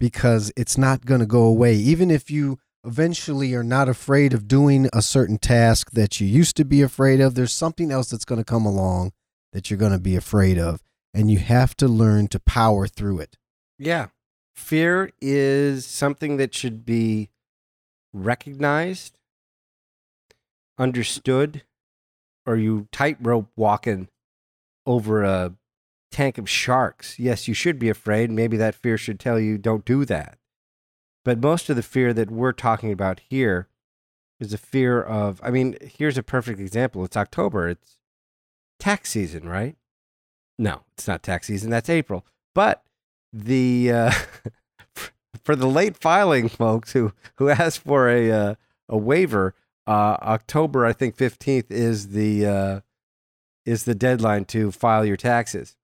because 0.00 0.52
it's 0.57 0.76
not 0.76 1.07
going 1.07 1.21
to 1.21 1.26
go 1.26 1.45
away 1.45 1.75
even 1.75 2.11
if 2.11 2.28
you 2.28 2.59
eventually 2.85 3.54
are 3.54 3.62
not 3.62 3.88
afraid 3.88 4.33
of 4.33 4.49
doing 4.49 4.88
a 4.92 5.02
certain 5.02 5.38
task 5.38 5.92
that 5.92 6.21
you 6.21 6.26
used 6.26 6.57
to 6.57 6.64
be 6.64 6.83
afraid 6.83 7.21
of 7.21 7.37
there's 7.37 7.52
something 7.52 7.92
else 7.92 8.11
that's 8.11 8.25
going 8.25 8.40
to 8.40 8.45
come 8.45 8.66
along 8.66 9.12
that 9.52 9.71
you're 9.71 9.78
going 9.78 9.92
to 9.92 9.99
be 10.00 10.16
afraid 10.16 10.59
of 10.59 10.83
and 11.14 11.30
you 11.30 11.38
have 11.38 11.76
to 11.76 11.87
learn 11.87 12.26
to 12.26 12.40
power 12.40 12.88
through 12.88 13.21
it 13.21 13.37
yeah. 13.80 14.09
Fear 14.54 15.12
is 15.23 15.87
something 15.87 16.37
that 16.37 16.54
should 16.54 16.85
be 16.85 17.30
recognized, 18.12 19.16
understood, 20.78 21.62
or 22.45 22.57
you 22.57 22.87
tightrope 22.92 23.49
walking 23.57 24.09
over 24.85 25.25
a 25.25 25.54
tank 26.11 26.38
of 26.38 26.49
sharks. 26.49 27.19
Yes, 27.19 27.49
you 27.49 27.55
should 27.55 27.79
be 27.79 27.88
afraid. 27.88 28.31
Maybe 28.31 28.57
that 28.57 28.75
fear 28.75 28.99
should 28.99 29.21
tell 29.21 29.38
you 29.38 29.59
don't 29.59 29.85
do 29.85 30.05
that. 30.05 30.38
But 31.25 31.40
most 31.40 31.69
of 31.69 31.76
the 31.76 31.83
fear 31.83 32.12
that 32.14 32.31
we're 32.31 32.52
talking 32.52 32.93
about 32.93 33.21
here 33.29 33.69
is 34.38 34.52
a 34.52 34.59
fear 34.59 35.02
of, 35.02 35.40
I 35.43 35.50
mean, 35.50 35.76
here's 35.83 36.17
a 36.17 36.23
perfect 36.23 36.59
example. 36.59 37.05
It's 37.05 37.17
October, 37.17 37.69
it's 37.69 37.99
tax 38.79 39.11
season, 39.11 39.49
right? 39.49 39.76
No, 40.59 40.83
it's 40.93 41.07
not 41.07 41.23
tax 41.23 41.47
season. 41.47 41.71
That's 41.71 41.88
April. 41.88 42.26
But 42.55 42.83
the 43.33 43.90
uh, 43.93 44.12
for 45.45 45.57
the 45.57 45.67
late 45.67 45.97
filing 45.97 46.49
folks 46.49 46.93
who 46.93 47.12
who 47.37 47.49
asked 47.49 47.81
for 47.81 48.09
a 48.09 48.31
uh, 48.31 48.55
a 48.88 48.99
waiver, 48.99 49.55
uh, 49.87 50.17
October 50.23 50.85
I 50.85 50.93
think 50.93 51.17
fifteenth 51.17 51.71
is 51.71 52.09
the 52.09 52.47
uh, 52.47 52.81
is 53.64 53.85
the 53.85 53.95
deadline 53.95 54.45
to 54.47 54.71
file 54.71 55.05
your 55.05 55.17
taxes, 55.17 55.76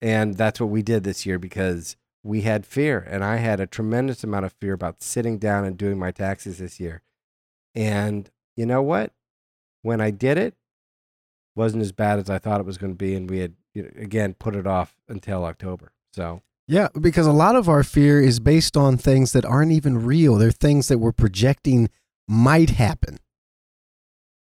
and 0.00 0.36
that's 0.36 0.60
what 0.60 0.70
we 0.70 0.82
did 0.82 1.04
this 1.04 1.26
year 1.26 1.38
because 1.38 1.96
we 2.22 2.42
had 2.42 2.66
fear, 2.66 3.06
and 3.08 3.24
I 3.24 3.36
had 3.36 3.60
a 3.60 3.66
tremendous 3.66 4.22
amount 4.24 4.44
of 4.44 4.52
fear 4.60 4.74
about 4.74 5.02
sitting 5.02 5.38
down 5.38 5.64
and 5.64 5.76
doing 5.76 5.98
my 5.98 6.10
taxes 6.10 6.58
this 6.58 6.78
year, 6.78 7.02
and 7.74 8.30
you 8.56 8.66
know 8.66 8.82
what? 8.82 9.12
When 9.82 10.00
I 10.00 10.10
did 10.10 10.36
it, 10.36 10.54
wasn't 11.54 11.82
as 11.82 11.92
bad 11.92 12.18
as 12.18 12.28
I 12.28 12.38
thought 12.38 12.60
it 12.60 12.66
was 12.66 12.78
going 12.78 12.92
to 12.92 12.98
be, 12.98 13.14
and 13.14 13.28
we 13.28 13.38
had 13.38 13.54
you 13.74 13.82
know, 13.82 13.90
again 13.96 14.34
put 14.34 14.56
it 14.56 14.66
off 14.66 14.96
until 15.08 15.44
October. 15.44 15.92
So 16.12 16.42
Yeah, 16.66 16.88
because 17.00 17.26
a 17.26 17.32
lot 17.32 17.56
of 17.56 17.68
our 17.68 17.82
fear 17.82 18.20
is 18.20 18.40
based 18.40 18.76
on 18.76 18.96
things 18.96 19.32
that 19.32 19.44
aren't 19.44 19.72
even 19.72 20.04
real. 20.04 20.36
They're 20.36 20.50
things 20.50 20.88
that 20.88 20.98
we're 20.98 21.12
projecting 21.12 21.88
might 22.28 22.70
happen. 22.70 23.18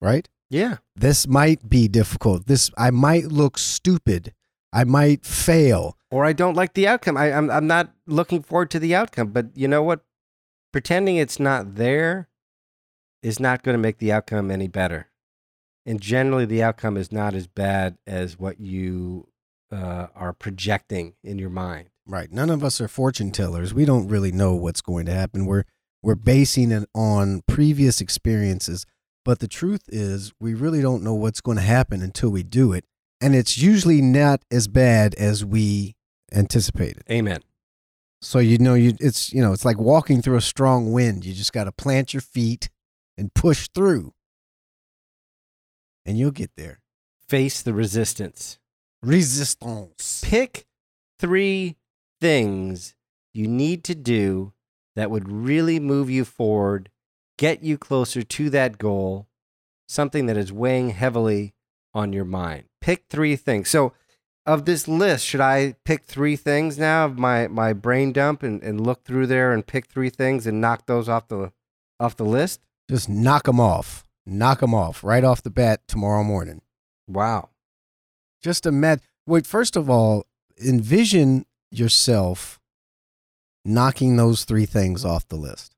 Right? 0.01 0.29
yeah, 0.49 0.77
This 0.95 1.27
might 1.27 1.69
be 1.69 1.87
difficult. 1.87 2.47
This 2.47 2.71
I 2.77 2.89
might 2.91 3.25
look 3.25 3.57
stupid. 3.57 4.33
I 4.71 4.83
might 4.83 5.25
fail. 5.25 5.97
or 6.11 6.25
I 6.25 6.33
don't 6.33 6.55
like 6.55 6.73
the 6.73 6.87
outcome. 6.87 7.17
I, 7.17 7.31
I'm 7.31 7.49
I'm 7.49 7.67
not 7.67 7.91
looking 8.05 8.41
forward 8.41 8.69
to 8.71 8.79
the 8.79 8.95
outcome. 8.95 9.27
But 9.29 9.47
you 9.55 9.67
know 9.67 9.83
what? 9.83 10.01
Pretending 10.71 11.17
it's 11.17 11.39
not 11.39 11.75
there 11.75 12.27
is 13.23 13.39
not 13.39 13.63
going 13.63 13.73
to 13.73 13.81
make 13.81 13.97
the 13.97 14.11
outcome 14.11 14.51
any 14.51 14.67
better. 14.67 15.07
And 15.85 15.99
generally, 15.99 16.45
the 16.45 16.61
outcome 16.61 16.97
is 16.97 17.11
not 17.11 17.33
as 17.33 17.47
bad 17.47 17.97
as 18.05 18.37
what 18.37 18.59
you 18.59 19.27
uh, 19.71 20.07
are 20.15 20.33
projecting 20.33 21.15
in 21.23 21.39
your 21.39 21.49
mind. 21.49 21.89
Right. 22.05 22.31
None 22.31 22.49
of 22.49 22.63
us 22.63 22.79
are 22.81 22.87
fortune 22.87 23.31
tellers. 23.31 23.73
We 23.73 23.85
don't 23.85 24.07
really 24.07 24.31
know 24.31 24.55
what's 24.55 24.81
going 24.81 25.05
to 25.07 25.13
happen. 25.13 25.45
We're 25.45 25.63
we're 26.03 26.15
basing 26.15 26.71
it 26.71 26.87
on 26.93 27.41
previous 27.47 28.01
experiences. 28.01 28.85
But 29.25 29.39
the 29.39 29.47
truth 29.47 29.83
is, 29.87 30.31
we 30.39 30.53
really 30.53 30.81
don't 30.81 31.03
know 31.03 31.13
what's 31.13 31.41
going 31.41 31.57
to 31.57 31.63
happen 31.63 32.01
until 32.01 32.29
we 32.29 32.41
do 32.43 32.71
it. 32.73 32.85
And 33.21 33.35
it's 33.35 33.57
usually 33.57 34.01
not 34.01 34.41
as 34.49 34.67
bad 34.67 35.13
as 35.15 35.43
we 35.43 35.95
anticipated. 36.31 37.03
Amen. 37.09 37.41
So 38.21 38.39
you 38.39 38.57
know 38.57 38.73
you 38.73 38.95
it's 38.99 39.31
you 39.33 39.41
know, 39.41 39.53
it's 39.53 39.65
like 39.65 39.79
walking 39.79 40.21
through 40.21 40.37
a 40.37 40.41
strong 40.41 40.91
wind. 40.91 41.25
You 41.25 41.33
just 41.33 41.53
got 41.53 41.65
to 41.65 41.71
plant 41.71 42.13
your 42.13 42.21
feet 42.21 42.69
and 43.17 43.33
push 43.33 43.69
through. 43.73 44.13
And 46.05 46.17
you'll 46.17 46.31
get 46.31 46.51
there. 46.55 46.79
Face 47.27 47.61
the 47.61 47.73
resistance. 47.73 48.57
Resistance. 49.03 50.21
Pick 50.25 50.65
three 51.19 51.77
things 52.19 52.95
you 53.33 53.47
need 53.47 53.83
to 53.85 53.95
do 53.95 54.53
that 54.95 55.11
would 55.11 55.29
really 55.29 55.79
move 55.79 56.09
you 56.09 56.25
forward, 56.25 56.89
get 57.37 57.63
you 57.63 57.77
closer 57.77 58.23
to 58.23 58.49
that 58.49 58.77
goal, 58.77 59.27
something 59.87 60.25
that 60.25 60.37
is 60.37 60.51
weighing 60.51 60.89
heavily 60.89 61.53
on 61.99 62.13
your 62.13 62.25
mind. 62.25 62.63
Pick 62.81 63.05
three 63.09 63.35
things. 63.35 63.69
So, 63.69 63.93
of 64.45 64.65
this 64.65 64.87
list, 64.87 65.25
should 65.25 65.41
I 65.41 65.75
pick 65.85 66.03
three 66.05 66.35
things 66.35 66.79
now 66.79 67.05
of 67.05 67.19
my, 67.19 67.47
my 67.47 67.73
brain 67.73 68.11
dump 68.11 68.41
and, 68.41 68.63
and 68.63 68.81
look 68.81 69.03
through 69.03 69.27
there 69.27 69.51
and 69.51 69.67
pick 69.67 69.87
three 69.87 70.09
things 70.09 70.47
and 70.47 70.59
knock 70.59 70.87
those 70.87 71.07
off 71.07 71.27
the 71.27 71.51
off 71.99 72.15
the 72.15 72.25
list? 72.25 72.61
Just 72.89 73.09
knock 73.09 73.43
them 73.43 73.59
off. 73.59 74.03
Knock 74.25 74.61
them 74.61 74.73
off 74.73 75.03
right 75.03 75.23
off 75.23 75.43
the 75.43 75.49
bat 75.49 75.81
tomorrow 75.87 76.23
morning. 76.23 76.61
Wow. 77.07 77.49
Just 78.41 78.65
a 78.65 78.69
imagine. 78.69 79.03
Wait, 79.27 79.45
first 79.45 79.75
of 79.75 79.89
all, 79.89 80.25
envision 80.63 81.45
yourself 81.71 82.59
knocking 83.65 84.15
those 84.15 84.45
three 84.45 84.65
things 84.65 85.05
off 85.05 85.27
the 85.27 85.35
list 85.35 85.75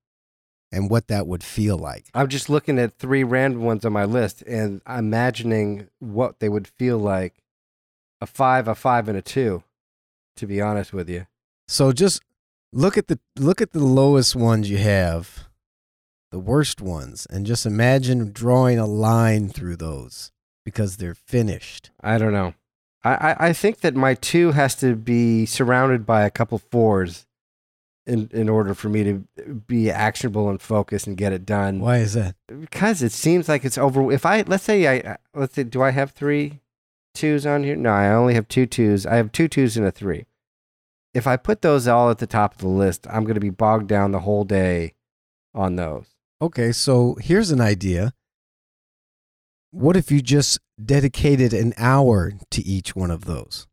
and 0.72 0.90
what 0.90 1.08
that 1.08 1.28
would 1.28 1.44
feel 1.44 1.78
like. 1.78 2.06
I'm 2.14 2.30
just 2.30 2.50
looking 2.50 2.80
at 2.80 2.98
three 2.98 3.24
random 3.24 3.64
ones 3.64 3.86
on 3.86 3.94
my 3.94 4.06
list 4.06 4.42
and 4.44 4.82
imagining 4.88 5.90
what 6.00 6.40
they 6.40 6.50
would 6.50 6.68
feel 6.68 6.98
like 6.98 7.44
a 8.22 8.26
five, 8.26 8.68
a 8.68 8.76
five, 8.76 9.08
and 9.08 9.18
a 9.18 9.22
two, 9.22 9.64
to 10.38 10.48
be 10.48 10.62
honest 10.62 10.94
with 10.94 11.10
you. 11.10 11.28
So 11.68 11.92
just 11.92 12.22
look 12.72 12.98
at 12.98 13.08
the 13.08 13.20
look 13.38 13.62
at 13.62 13.72
the 13.72 13.84
lowest 13.84 14.36
ones 14.36 14.70
you 14.70 14.78
have, 14.78 15.48
the 16.32 16.40
worst 16.40 16.82
ones, 16.82 17.26
and 17.30 17.46
just 17.46 17.66
imagine 17.66 18.32
drawing 18.32 18.78
a 18.78 18.86
line 18.86 19.50
through 19.50 19.78
those 19.78 20.32
because 20.64 20.98
they're 20.98 21.16
finished. 21.16 21.92
I 22.02 22.18
don't 22.18 22.34
know. 22.34 22.54
I, 23.04 23.14
I, 23.14 23.48
I 23.48 23.54
think 23.54 23.80
that 23.80 23.96
my 23.96 24.14
two 24.14 24.52
has 24.52 24.76
to 24.76 24.96
be 24.96 25.46
surrounded 25.46 26.06
by 26.06 26.24
a 26.24 26.30
couple 26.30 26.60
fours 26.60 27.26
in, 28.12 28.30
in 28.34 28.50
order 28.50 28.74
for 28.74 28.90
me 28.90 29.04
to 29.06 29.54
be 29.68 29.90
actionable 29.90 30.50
and 30.50 30.62
focused 30.62 31.08
and 31.08 31.16
get 31.16 31.32
it 31.32 31.46
done. 31.46 31.80
Why 31.80 31.98
is 31.98 32.14
that? 32.14 32.36
Because 32.48 33.02
it 33.02 33.14
seems 33.14 33.48
like 33.48 33.64
it's 33.64 33.78
over. 33.78 34.12
If 34.12 34.26
I, 34.26 34.42
let's 34.42 34.66
say 34.66 34.88
I, 34.88 35.18
let's 35.34 35.56
say, 35.56 35.64
do 35.64 35.82
I 35.82 35.92
have 35.92 36.12
three 36.12 36.60
twos 37.16 37.46
on 37.46 37.64
here? 37.64 37.78
No, 37.78 37.92
I 37.92 38.10
only 38.10 38.34
have 38.34 38.50
two 38.50 38.66
twos. 38.66 39.06
I 39.06 39.16
have 39.16 39.32
two 39.32 39.48
twos 39.48 39.78
and 39.78 39.86
a 39.86 39.92
three. 39.92 40.26
If 41.14 41.26
I 41.26 41.38
put 41.38 41.62
those 41.62 41.88
all 41.88 42.10
at 42.10 42.18
the 42.18 42.28
top 42.28 42.54
of 42.54 42.60
the 42.60 42.68
list, 42.68 43.08
I'm 43.10 43.24
going 43.24 43.36
to 43.36 43.42
be 43.42 43.50
bogged 43.50 43.88
down 43.88 44.12
the 44.12 44.20
whole 44.20 44.44
day 44.44 44.94
on 45.54 45.78
those. 45.78 46.08
Okay, 46.42 46.72
so 46.72 47.16
here's 47.22 47.52
an 47.52 47.62
idea. 47.62 48.14
What 49.72 49.96
if 49.96 50.12
you 50.12 50.22
just 50.22 50.60
dedicated 50.84 51.54
an 51.54 51.74
hour 51.78 52.34
to 52.52 52.62
each 52.62 52.94
one 52.94 53.12
of 53.12 53.24
those? 53.24 53.68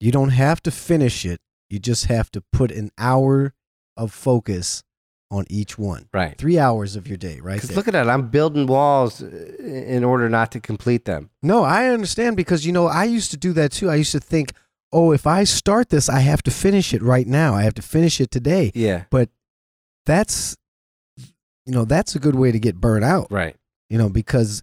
You 0.00 0.12
don't 0.12 0.30
have 0.30 0.62
to 0.62 0.70
finish 0.70 1.26
it. 1.26 1.40
You 1.68 1.78
just 1.78 2.06
have 2.06 2.30
to 2.32 2.42
put 2.52 2.70
an 2.70 2.90
hour 2.96 3.54
of 3.96 4.12
focus 4.12 4.82
on 5.30 5.46
each 5.48 5.78
one. 5.78 6.08
Right. 6.12 6.36
Three 6.36 6.58
hours 6.58 6.94
of 6.94 7.08
your 7.08 7.16
day, 7.16 7.40
right? 7.40 7.60
Because 7.60 7.74
look 7.74 7.88
at 7.88 7.92
that. 7.92 8.08
I'm 8.08 8.28
building 8.28 8.66
walls 8.66 9.22
uh, 9.22 9.26
in 9.58 10.04
order 10.04 10.28
not 10.28 10.52
to 10.52 10.60
complete 10.60 11.06
them. 11.06 11.30
No, 11.42 11.64
I 11.64 11.86
understand 11.88 12.36
because 12.36 12.66
you 12.66 12.72
know 12.72 12.86
I 12.86 13.04
used 13.04 13.30
to 13.30 13.36
do 13.38 13.52
that 13.54 13.72
too. 13.72 13.88
I 13.88 13.94
used 13.94 14.12
to 14.12 14.20
think, 14.20 14.52
oh, 14.92 15.12
if 15.12 15.26
I 15.26 15.44
start 15.44 15.88
this, 15.88 16.10
I 16.10 16.20
have 16.20 16.42
to 16.42 16.50
finish 16.50 16.92
it 16.92 17.02
right 17.02 17.26
now. 17.26 17.54
I 17.54 17.62
have 17.62 17.74
to 17.74 17.82
finish 17.82 18.20
it 18.20 18.30
today. 18.30 18.72
Yeah. 18.74 19.04
But 19.10 19.30
that's, 20.04 20.56
you 21.16 21.72
know, 21.72 21.86
that's 21.86 22.14
a 22.14 22.18
good 22.18 22.34
way 22.34 22.52
to 22.52 22.58
get 22.58 22.76
burnt 22.76 23.04
out. 23.04 23.28
Right. 23.30 23.56
You 23.88 23.96
know, 23.96 24.10
because 24.10 24.62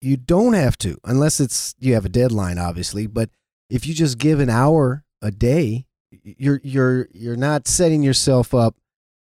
you 0.00 0.16
don't 0.16 0.54
have 0.54 0.76
to 0.78 0.98
unless 1.04 1.38
it's 1.38 1.76
you 1.78 1.94
have 1.94 2.04
a 2.04 2.08
deadline, 2.08 2.58
obviously. 2.58 3.06
But 3.06 3.30
if 3.70 3.86
you 3.86 3.94
just 3.94 4.18
give 4.18 4.40
an 4.40 4.50
hour 4.50 5.04
a 5.22 5.30
day, 5.30 5.86
you're 6.22 6.60
you're 6.62 7.08
you're 7.12 7.36
not 7.36 7.66
setting 7.66 8.02
yourself 8.02 8.54
up 8.54 8.76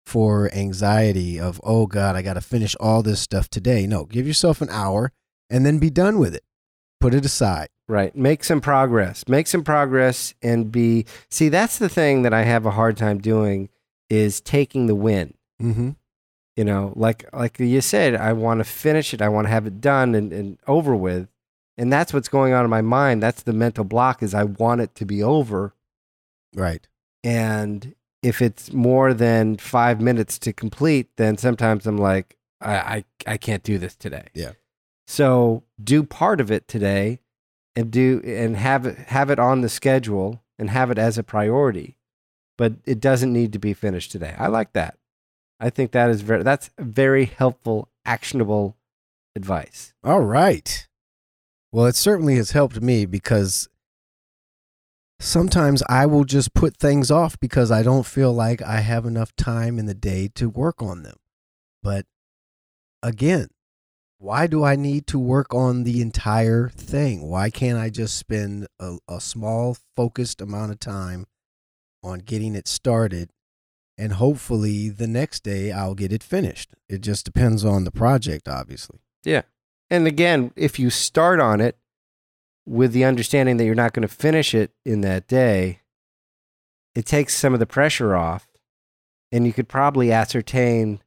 for 0.06 0.50
anxiety 0.54 1.38
of, 1.38 1.60
oh 1.66 1.86
God, 1.86 2.16
I 2.16 2.22
got 2.22 2.36
to 2.36 2.42
finish 2.42 2.76
all 2.80 3.04
this 3.04 3.20
stuff 3.20 3.50
today. 3.50 3.86
No, 3.86 4.06
give 4.06 4.26
yourself 4.26 4.62
an 4.62 4.70
hour 4.70 5.12
and 5.50 5.66
then 5.66 5.80
be 5.80 5.90
done 5.90 6.18
with 6.18 6.34
it. 6.34 6.46
Put 7.02 7.14
it 7.14 7.26
aside. 7.26 7.68
Right. 7.90 8.16
Make 8.16 8.46
some 8.46 8.62
progress. 8.62 9.28
Make 9.28 9.48
some 9.48 9.64
progress 9.64 10.34
and 10.42 10.72
be. 10.72 11.06
See, 11.30 11.50
that's 11.50 11.78
the 11.78 11.90
thing 11.90 12.22
that 12.22 12.34
I 12.34 12.44
have 12.44 12.66
a 12.66 12.72
hard 12.72 12.96
time 12.96 13.18
doing 13.18 13.68
is 14.10 14.40
taking 14.40 14.88
the 14.88 14.96
win. 14.96 15.34
Mm-hmm. 15.62 15.92
You 16.56 16.64
know, 16.64 16.94
like 16.96 17.26
like 17.34 17.60
you 17.60 17.82
said, 17.82 18.16
I 18.16 18.34
want 18.34 18.60
to 18.60 18.64
finish 18.64 19.14
it. 19.14 19.22
I 19.22 19.30
want 19.30 19.48
to 19.48 19.52
have 19.52 19.68
it 19.68 19.82
done 19.82 20.16
and, 20.16 20.32
and 20.32 20.58
over 20.68 20.96
with. 20.96 21.28
And 21.78 21.92
that's 21.92 22.14
what's 22.14 22.30
going 22.30 22.54
on 22.54 22.64
in 22.64 22.72
my 22.72 22.82
mind. 22.82 23.22
That's 23.22 23.44
the 23.44 23.54
mental 23.54 23.84
block 23.84 24.24
is 24.24 24.34
I 24.34 24.44
want 24.44 24.82
it 24.82 24.96
to 24.96 25.06
be 25.06 25.22
over. 25.22 25.74
Right. 26.56 26.88
And 27.24 27.96
if 28.24 28.42
it's 28.42 28.72
more 28.74 29.14
than 29.14 29.58
five 29.58 30.02
minutes 30.02 30.40
to 30.40 30.54
complete, 30.54 31.10
then 31.18 31.38
sometimes 31.38 31.86
I'm 31.86 31.98
like, 31.98 32.38
I, 32.62 32.76
I, 32.76 33.04
I 33.26 33.38
can't 33.38 33.64
do 33.64 33.78
this 33.78 33.96
today. 33.96 34.28
Yeah. 34.34 34.52
So 35.08 35.64
do 35.82 36.04
part 36.04 36.42
of 36.42 36.52
it 36.52 36.68
today 36.68 37.20
and 37.76 37.92
do 37.92 38.22
and 38.26 38.58
have 38.58 38.86
it 38.86 38.98
have 38.98 39.30
it 39.30 39.40
on 39.40 39.62
the 39.62 39.70
schedule 39.70 40.44
and 40.58 40.70
have 40.70 40.92
it 40.92 40.98
as 40.98 41.18
a 41.18 41.24
priority. 41.24 41.98
But 42.58 42.74
it 42.86 43.00
doesn't 43.00 43.32
need 43.32 43.54
to 43.54 43.60
be 43.60 43.74
finished 43.74 44.12
today. 44.12 44.36
I 44.38 44.48
like 44.48 44.74
that. 44.74 44.98
I 45.60 45.70
think 45.70 45.92
that 45.92 46.10
is 46.10 46.22
very 46.22 46.44
that's 46.44 46.72
very 46.80 47.26
helpful, 47.26 47.90
actionable 48.04 48.78
advice. 49.36 49.94
All 50.04 50.22
right. 50.22 50.88
Well, 51.72 51.86
it 51.86 51.96
certainly 51.96 52.36
has 52.36 52.52
helped 52.52 52.82
me 52.82 53.06
because 53.06 53.70
sometimes 55.20 55.84
I 55.90 56.06
will 56.06 56.24
just 56.24 56.54
put 56.54 56.78
things 56.78 57.10
off 57.10 57.40
because 57.40 57.72
I 57.72 57.84
don't 57.84 58.06
feel 58.06 58.34
like 58.34 58.62
I 58.62 58.82
have 58.82 59.06
enough 59.06 59.36
time 59.36 59.80
in 59.80 59.86
the 59.86 59.94
day 59.94 60.30
to 60.36 60.50
work 60.50 60.82
on 60.82 61.04
them. 61.04 61.18
But 61.82 62.06
again, 63.02 63.48
why 64.20 64.48
do 64.48 64.64
I 64.64 64.76
need 64.76 65.06
to 65.08 65.20
work 65.20 65.54
on 65.54 65.84
the 65.84 66.02
entire 66.02 66.70
thing? 66.70 67.30
Why 67.30 67.50
can't 67.50 67.78
I 67.78 67.90
just 67.90 68.18
spend 68.18 68.68
a, 68.80 68.98
a 69.08 69.22
small, 69.22 69.78
focused 69.96 70.42
amount 70.42 70.72
of 70.72 70.80
time 70.80 71.28
on 72.04 72.20
getting 72.20 72.56
it 72.56 72.68
started? 72.68 73.32
And 73.98 74.14
hopefully 74.14 74.90
the 74.90 75.08
next 75.08 75.44
day 75.44 75.72
I'll 75.72 75.96
get 75.96 76.12
it 76.12 76.24
finished. 76.24 76.72
It 76.90 77.02
just 77.02 77.26
depends 77.26 77.66
on 77.66 77.84
the 77.84 77.92
project, 77.92 78.48
obviously. 78.48 79.00
Yeah. 79.24 79.44
And 79.90 80.06
again, 80.06 80.52
if 80.56 80.80
you 80.80 80.90
start 80.90 81.40
on 81.40 81.62
it 81.62 81.78
with 82.68 82.92
the 82.92 83.06
understanding 83.06 83.58
that 83.58 83.66
you're 83.66 83.76
not 83.76 83.94
going 83.94 84.08
to 84.08 84.14
finish 84.14 84.54
it 84.54 84.72
in 84.86 85.02
that 85.02 85.28
day, 85.28 85.80
it 86.94 87.06
takes 87.06 87.36
some 87.36 87.54
of 87.54 87.60
the 87.60 87.66
pressure 87.66 88.16
off. 88.16 88.48
And 89.32 89.46
you 89.46 89.54
could 89.54 89.68
probably 89.68 90.12
ascertain 90.12 91.02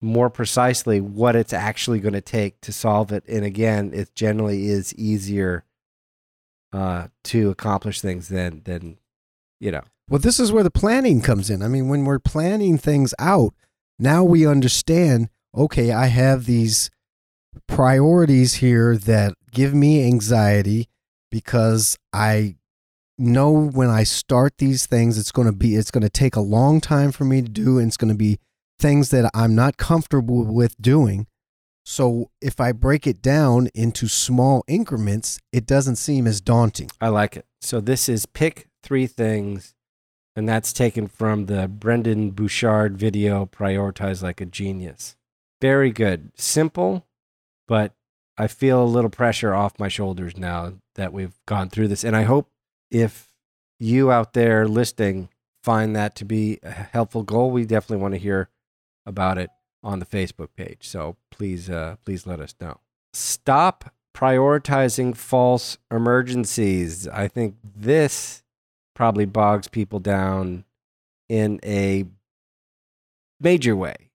more 0.00 0.30
precisely 0.30 1.00
what 1.00 1.34
it's 1.34 1.52
actually 1.52 1.98
going 1.98 2.14
to 2.14 2.20
take 2.20 2.60
to 2.60 2.72
solve 2.72 3.10
it. 3.10 3.24
And 3.26 3.44
again, 3.44 3.92
it 3.94 4.14
generally 4.14 4.66
is 4.66 4.94
easier 4.94 5.64
uh, 6.72 7.08
to 7.24 7.50
accomplish 7.50 8.00
things 8.00 8.28
than, 8.28 8.62
than, 8.64 8.98
you 9.60 9.70
know. 9.70 9.82
Well, 10.08 10.20
this 10.20 10.38
is 10.38 10.52
where 10.52 10.62
the 10.62 10.70
planning 10.70 11.20
comes 11.20 11.48
in. 11.48 11.62
I 11.62 11.68
mean, 11.68 11.88
when 11.88 12.04
we're 12.04 12.18
planning 12.18 12.76
things 12.76 13.14
out, 13.18 13.54
now 13.98 14.22
we 14.22 14.46
understand 14.46 15.30
okay, 15.56 15.92
I 15.92 16.06
have 16.06 16.46
these 16.46 16.90
priorities 17.68 18.54
here 18.54 18.96
that 18.96 19.34
give 19.54 19.72
me 19.72 20.04
anxiety 20.04 20.88
because 21.30 21.96
I 22.12 22.56
know 23.16 23.50
when 23.52 23.88
I 23.88 24.02
start 24.02 24.58
these 24.58 24.86
things, 24.86 25.16
it's 25.16 25.32
going 25.32 25.46
to 25.46 25.52
be, 25.52 25.76
it's 25.76 25.90
going 25.90 26.02
to 26.02 26.10
take 26.10 26.36
a 26.36 26.40
long 26.40 26.80
time 26.80 27.12
for 27.12 27.24
me 27.24 27.40
to 27.40 27.48
do, 27.48 27.78
and 27.78 27.88
it's 27.88 27.96
going 27.96 28.12
to 28.12 28.18
be 28.18 28.38
things 28.78 29.10
that 29.10 29.30
I'm 29.32 29.54
not 29.54 29.76
comfortable 29.76 30.44
with 30.44 30.76
doing. 30.82 31.26
So 31.86 32.30
if 32.40 32.60
I 32.60 32.72
break 32.72 33.06
it 33.06 33.22
down 33.22 33.68
into 33.74 34.08
small 34.08 34.64
increments, 34.66 35.38
it 35.52 35.66
doesn't 35.66 35.96
seem 35.96 36.26
as 36.26 36.40
daunting. 36.40 36.90
I 37.00 37.08
like 37.08 37.36
it. 37.36 37.46
So 37.60 37.80
this 37.80 38.08
is 38.08 38.26
pick 38.26 38.68
three 38.82 39.06
things, 39.06 39.74
and 40.34 40.48
that's 40.48 40.72
taken 40.72 41.08
from 41.08 41.46
the 41.46 41.68
Brendon 41.68 42.30
Burchard 42.30 42.98
video, 42.98 43.46
Prioritize 43.46 44.22
Like 44.22 44.40
a 44.40 44.46
Genius. 44.46 45.16
Very 45.60 45.92
good. 45.92 46.32
Simple, 46.36 47.06
but 47.68 47.92
I 48.36 48.46
feel 48.48 48.82
a 48.82 48.84
little 48.84 49.10
pressure 49.10 49.54
off 49.54 49.78
my 49.78 49.88
shoulders 49.88 50.36
now 50.36 50.74
that 50.96 51.12
we've 51.12 51.38
gone 51.46 51.70
through 51.70 51.88
this. 51.88 52.04
And 52.04 52.16
I 52.16 52.22
hope 52.22 52.50
if 52.90 53.32
you 53.78 54.10
out 54.10 54.32
there 54.32 54.66
listening 54.66 55.28
find 55.62 55.96
that 55.96 56.14
to 56.16 56.24
be 56.24 56.58
a 56.62 56.70
helpful 56.70 57.22
goal, 57.22 57.50
we 57.50 57.64
definitely 57.64 58.02
want 58.02 58.14
to 58.14 58.20
hear 58.20 58.50
about 59.06 59.38
it 59.38 59.50
on 59.82 59.98
the 59.98 60.06
Facebook 60.06 60.48
page. 60.56 60.86
So 60.86 61.16
please, 61.30 61.70
uh, 61.70 61.96
please 62.04 62.26
let 62.26 62.40
us 62.40 62.54
know. 62.60 62.80
Stop 63.12 63.92
prioritizing 64.14 65.16
false 65.16 65.78
emergencies. 65.90 67.08
I 67.08 67.28
think 67.28 67.56
this 67.62 68.42
probably 68.94 69.24
bogs 69.24 69.68
people 69.68 70.00
down 70.00 70.64
in 71.28 71.60
a 71.64 72.04
major 73.40 73.74
way. 73.74 74.10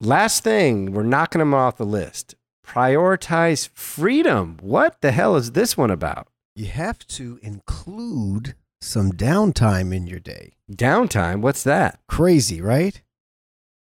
Last 0.00 0.44
thing, 0.44 0.92
we're 0.92 1.02
knocking 1.02 1.38
them 1.38 1.54
off 1.54 1.76
the 1.76 1.86
list. 1.86 2.34
Prioritize 2.66 3.68
freedom. 3.74 4.58
What 4.60 5.00
the 5.00 5.12
hell 5.12 5.36
is 5.36 5.52
this 5.52 5.76
one 5.76 5.90
about? 5.90 6.28
You 6.56 6.66
have 6.66 7.06
to 7.08 7.38
include 7.42 8.54
some 8.80 9.12
downtime 9.12 9.94
in 9.94 10.06
your 10.06 10.20
day. 10.20 10.54
Downtime? 10.70 11.40
What's 11.40 11.62
that? 11.64 12.00
Crazy, 12.08 12.60
right? 12.60 13.00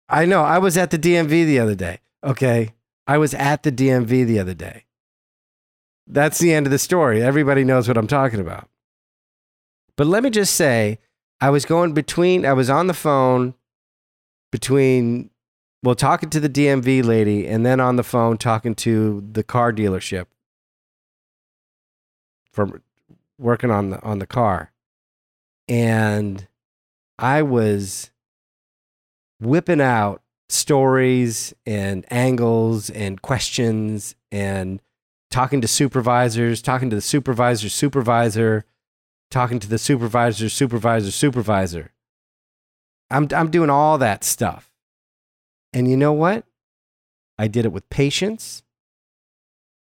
I 0.09 0.25
know. 0.25 0.43
I 0.43 0.57
was 0.57 0.77
at 0.77 0.91
the 0.91 0.99
DMV 0.99 1.29
the 1.45 1.59
other 1.59 1.75
day. 1.75 1.99
Okay. 2.23 2.73
I 3.07 3.17
was 3.17 3.33
at 3.33 3.63
the 3.63 3.71
DMV 3.71 4.25
the 4.25 4.39
other 4.39 4.53
day. 4.53 4.85
That's 6.07 6.39
the 6.39 6.53
end 6.53 6.67
of 6.67 6.71
the 6.71 6.79
story. 6.79 7.21
Everybody 7.21 7.63
knows 7.63 7.87
what 7.87 7.97
I'm 7.97 8.07
talking 8.07 8.39
about. 8.39 8.69
But 9.95 10.07
let 10.07 10.23
me 10.23 10.29
just 10.29 10.55
say, 10.55 10.99
I 11.41 11.49
was 11.49 11.65
going 11.65 11.93
between, 11.93 12.45
I 12.45 12.53
was 12.53 12.69
on 12.69 12.87
the 12.87 12.93
phone 12.93 13.55
between, 14.51 15.29
well, 15.85 15.93
talking 15.93 16.31
to 16.31 16.39
the 16.39 16.49
DMV 16.49 17.03
lady 17.03 17.45
and 17.45 17.63
then 17.63 17.79
on 17.79 17.95
the 17.95 18.03
phone 18.03 18.39
talking 18.39 18.73
to 18.73 19.23
the 19.31 19.43
car 19.43 19.71
dealership 19.71 20.25
for 22.51 22.81
working 23.37 23.69
on 23.69 23.91
the, 23.91 24.01
on 24.01 24.17
the 24.17 24.25
car. 24.25 24.71
And 25.67 26.47
I 27.19 27.43
was 27.43 28.09
whipping 29.39 29.79
out 29.79 30.23
stories 30.49 31.53
and 31.67 32.03
angles 32.11 32.89
and 32.89 33.21
questions 33.21 34.15
and 34.31 34.81
talking 35.29 35.61
to 35.61 35.67
supervisors, 35.67 36.63
talking 36.63 36.89
to 36.89 36.95
the 36.95 37.01
supervisor's 37.01 37.75
supervisor, 37.75 38.65
talking 39.29 39.59
to 39.59 39.69
the 39.69 39.77
supervisor's 39.77 40.53
supervisor 40.53 41.11
supervisor. 41.11 41.91
I'm 43.11 43.27
I'm 43.35 43.51
doing 43.51 43.69
all 43.69 43.99
that 43.99 44.23
stuff. 44.23 44.71
And 45.75 45.89
you 45.89 45.97
know 45.97 46.13
what? 46.13 46.45
I 47.37 47.49
did 47.49 47.65
it 47.65 47.73
with 47.73 47.89
patience. 47.89 48.63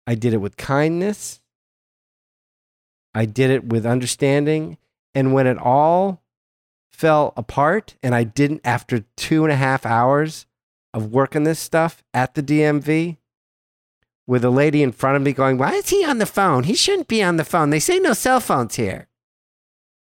I 0.07 0.15
did 0.15 0.33
it 0.33 0.37
with 0.39 0.57
kindness. 0.57 1.41
I 3.13 3.25
did 3.25 3.51
it 3.51 3.65
with 3.65 3.85
understanding. 3.85 4.79
And 5.13 5.35
when 5.35 5.49
it 5.49 5.59
all 5.59 6.23
fell 6.93 7.35
apart 7.37 7.97
and 8.01 8.15
I 8.15 8.23
didn't, 8.23 8.61
after 8.65 9.05
two 9.17 9.43
and 9.43 9.53
a 9.53 9.57
half 9.57 9.85
hours 9.85 10.47
of 10.95 11.13
working 11.13 11.43
this 11.43 11.59
stuff 11.59 12.05
at 12.15 12.35
the 12.35 12.45
DMV, 12.45 13.17
with 14.25 14.45
a 14.45 14.51
lady 14.51 14.85
in 14.85 14.93
front 14.93 15.17
of 15.17 15.23
me 15.23 15.33
going, 15.33 15.59
Why 15.59 15.73
is 15.73 15.89
he 15.89 16.05
on 16.05 16.19
the 16.19 16.27
phone? 16.27 16.63
He 16.63 16.75
shouldn't 16.75 17.09
be 17.09 17.25
on 17.25 17.39
the 17.39 17.45
phone. 17.45 17.71
They 17.71 17.81
say 17.81 17.99
no 17.99 18.13
cell 18.13 18.39
phones 18.39 18.77
here. 18.77 19.09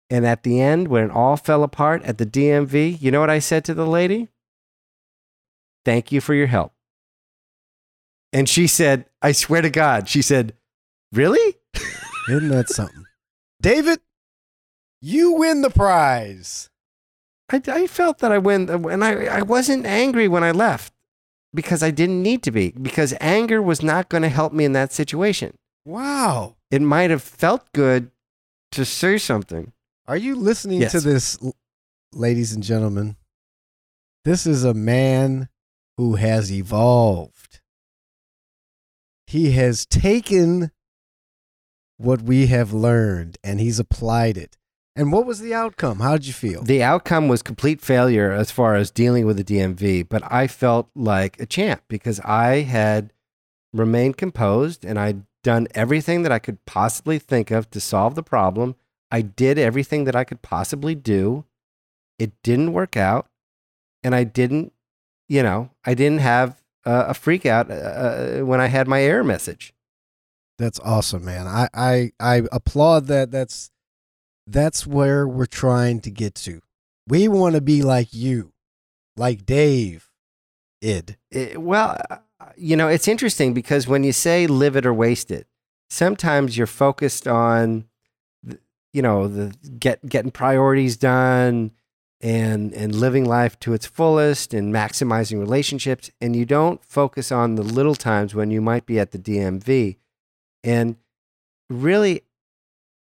And 0.09 0.27
at 0.27 0.43
the 0.43 0.59
end, 0.59 0.89
when 0.89 1.05
it 1.05 1.11
all 1.11 1.37
fell 1.37 1.63
apart 1.63 2.03
at 2.03 2.17
the 2.17 2.25
DMV, 2.25 3.01
you 3.01 3.11
know 3.11 3.21
what 3.21 3.29
I 3.29 3.39
said 3.39 3.63
to 3.65 3.73
the 3.73 3.87
lady? 3.87 4.27
Thank 5.85 6.11
you 6.11 6.21
for 6.21 6.33
your 6.33 6.47
help. 6.47 6.73
And 8.31 8.47
she 8.47 8.67
said, 8.67 9.05
I 9.21 9.31
swear 9.31 9.61
to 9.61 9.69
God, 9.69 10.07
she 10.07 10.21
said, 10.21 10.53
Really? 11.11 11.55
Isn't 12.29 12.49
that 12.49 12.69
something? 12.69 13.03
David, 13.61 13.99
you 15.01 15.33
win 15.33 15.61
the 15.61 15.69
prize. 15.71 16.69
I, 17.51 17.61
I 17.67 17.87
felt 17.87 18.19
that 18.19 18.31
I 18.31 18.37
win, 18.37 18.69
and 18.69 19.03
I, 19.03 19.25
I 19.25 19.41
wasn't 19.41 19.85
angry 19.87 20.27
when 20.27 20.43
I 20.43 20.51
left 20.51 20.93
because 21.53 21.81
I 21.81 21.89
didn't 21.89 22.21
need 22.21 22.43
to 22.43 22.51
be, 22.51 22.71
because 22.79 23.15
anger 23.19 23.59
was 23.59 23.81
not 23.81 24.07
going 24.09 24.21
to 24.21 24.29
help 24.29 24.53
me 24.53 24.65
in 24.65 24.73
that 24.73 24.93
situation. 24.93 25.57
Wow. 25.83 26.57
It 26.69 26.83
might 26.83 27.09
have 27.09 27.23
felt 27.23 27.71
good 27.73 28.11
to 28.73 28.85
say 28.85 29.17
something. 29.17 29.73
Are 30.07 30.17
you 30.17 30.35
listening 30.35 30.81
Yes. 30.81 30.91
to 30.91 30.99
this, 30.99 31.39
ladies 32.13 32.53
and 32.53 32.61
gentlemen? 32.63 33.15
This 34.25 34.45
is 34.45 34.63
a 34.63 34.75
man 34.75 35.49
who 35.99 36.15
has 36.15 36.49
evolved. 36.49 37.59
He 39.27 39.51
has 39.51 39.85
taken 39.85 40.71
what 41.97 42.21
we 42.21 42.47
have 42.47 42.71
learned 42.71 43.37
and 43.43 43.59
he's 43.59 43.79
applied 43.79 44.37
it. 44.37 44.55
And 44.95 45.11
what 45.11 45.25
was 45.25 45.41
the 45.41 45.53
outcome? 45.53 45.99
How 45.99 46.13
did 46.13 46.27
you 46.27 46.31
feel? 46.31 46.63
The 46.63 46.81
outcome 46.81 47.27
was 47.27 47.41
complete 47.41 47.81
failure 47.81 48.31
as 48.31 48.49
far 48.49 48.75
as 48.75 48.91
dealing 48.91 49.25
with 49.25 49.35
the 49.35 49.43
DMV, 49.43 50.07
but 50.07 50.23
I 50.31 50.47
felt 50.47 50.89
like 50.95 51.37
a 51.37 51.45
champ 51.45 51.81
because 51.89 52.21
I 52.21 52.61
had 52.61 53.11
remained 53.73 54.15
composed 54.15 54.85
and 54.85 54.97
I'd 54.97 55.23
done 55.43 55.67
everything 55.75 56.23
that 56.23 56.31
I 56.31 56.39
could 56.39 56.63
possibly 56.63 57.19
think 57.19 57.51
of 57.51 57.69
to 57.71 57.81
solve 57.81 58.15
the 58.15 58.23
problem. 58.23 58.75
I 59.11 59.19
did 59.21 59.59
everything 59.59 60.05
that 60.05 60.15
I 60.15 60.23
could 60.23 60.41
possibly 60.41 60.95
do. 60.95 61.43
It 62.17 62.31
didn't 62.41 62.71
work 62.71 62.95
out. 62.95 63.27
And 64.01 64.15
I 64.15 64.23
didn't, 64.23 64.71
you 65.29 65.43
know, 65.43 65.69
I 65.85 65.93
didn't 65.93 66.19
have 66.19 66.61
uh, 66.85 67.05
a 67.07 67.13
freak 67.13 67.45
out 67.45 67.71
uh, 67.71 68.39
when 68.39 68.59
I 68.59 68.67
had 68.67 68.87
my 68.87 69.01
error 69.01 69.23
message. 69.23 69.73
That's 70.57 70.79
awesome, 70.81 71.23
man. 71.23 71.47
I, 71.47 71.69
I 71.73 72.11
I 72.19 72.41
applaud 72.51 73.05
that. 73.07 73.31
That's 73.31 73.71
that's 74.45 74.85
where 74.85 75.25
we're 75.25 75.45
trying 75.45 76.01
to 76.01 76.11
get 76.11 76.35
to. 76.35 76.61
We 77.07 77.27
want 77.27 77.55
to 77.55 77.61
be 77.61 77.81
like 77.81 78.13
you, 78.13 78.51
like 79.15 79.45
Dave, 79.45 80.09
id. 80.81 81.15
It, 81.31 81.61
well, 81.61 81.97
uh, 82.09 82.17
you 82.57 82.75
know, 82.75 82.89
it's 82.89 83.07
interesting 83.07 83.53
because 83.53 83.87
when 83.87 84.03
you 84.03 84.11
say 84.11 84.47
live 84.47 84.75
it 84.75 84.85
or 84.85 84.93
waste 84.93 85.31
it, 85.31 85.47
sometimes 85.89 86.57
you're 86.57 86.67
focused 86.67 87.27
on, 87.27 87.85
you 88.91 89.01
know, 89.01 89.27
the 89.27 89.55
get 89.79 90.05
getting 90.07 90.31
priorities 90.31 90.97
done 90.97 91.71
and 92.21 92.73
and 92.73 92.93
living 92.95 93.25
life 93.25 93.57
to 93.59 93.73
its 93.73 93.85
fullest 93.85 94.53
and 94.53 94.73
maximizing 94.73 95.39
relationships, 95.39 96.11
and 96.19 96.35
you 96.35 96.45
don't 96.45 96.83
focus 96.83 97.31
on 97.31 97.55
the 97.55 97.63
little 97.63 97.95
times 97.95 98.35
when 98.35 98.51
you 98.51 98.61
might 98.61 98.85
be 98.85 98.99
at 98.99 99.11
the 99.11 99.19
DMV, 99.19 99.97
and 100.63 100.97
really, 101.69 102.23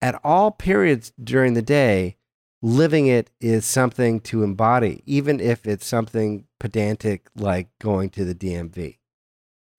at 0.02 0.20
all 0.24 0.52
periods 0.52 1.12
during 1.22 1.54
the 1.54 1.62
day, 1.62 2.18
living 2.62 3.08
it 3.08 3.30
is 3.40 3.66
something 3.66 4.20
to 4.20 4.44
embody, 4.44 5.02
even 5.06 5.40
if 5.40 5.66
it's 5.66 5.86
something 5.86 6.46
pedantic 6.60 7.28
like 7.36 7.70
going 7.80 8.10
to 8.10 8.26
the 8.26 8.36
DMV. 8.36 8.98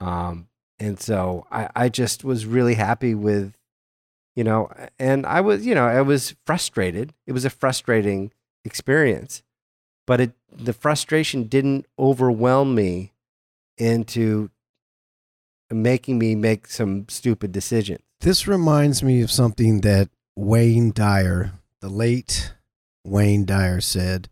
Um, 0.01 0.49
and 0.79 0.99
so 1.01 1.47
I, 1.51 1.69
I 1.75 1.89
just 1.89 2.25
was 2.25 2.47
really 2.47 2.75
happy 2.75 3.15
with, 3.15 3.55
you 4.37 4.45
know, 4.45 4.71
and 4.99 5.27
I 5.27 5.41
was, 5.41 5.67
you 5.67 5.75
know, 5.75 5.87
I 5.87 6.03
was 6.03 6.37
frustrated. 6.47 7.15
It 7.27 7.33
was 7.33 7.45
a 7.45 7.51
frustrating 7.51 8.33
experience, 8.69 9.43
but 10.07 10.21
it, 10.21 10.33
the 10.53 10.75
frustration 10.75 11.45
didn't 11.45 11.87
overwhelm 11.99 12.75
me 12.75 13.13
into 13.79 14.51
making 15.71 16.19
me 16.19 16.35
make 16.35 16.67
some 16.67 17.09
stupid 17.09 17.51
decisions. 17.51 18.01
This 18.21 18.47
reminds 18.47 19.03
me 19.03 19.23
of 19.23 19.31
something 19.31 19.81
that 19.81 20.11
Wayne 20.37 20.93
Dyer, 20.93 21.53
the 21.81 21.89
late 21.89 22.53
Wayne 23.05 23.45
Dyer, 23.45 23.81
said 23.81 24.29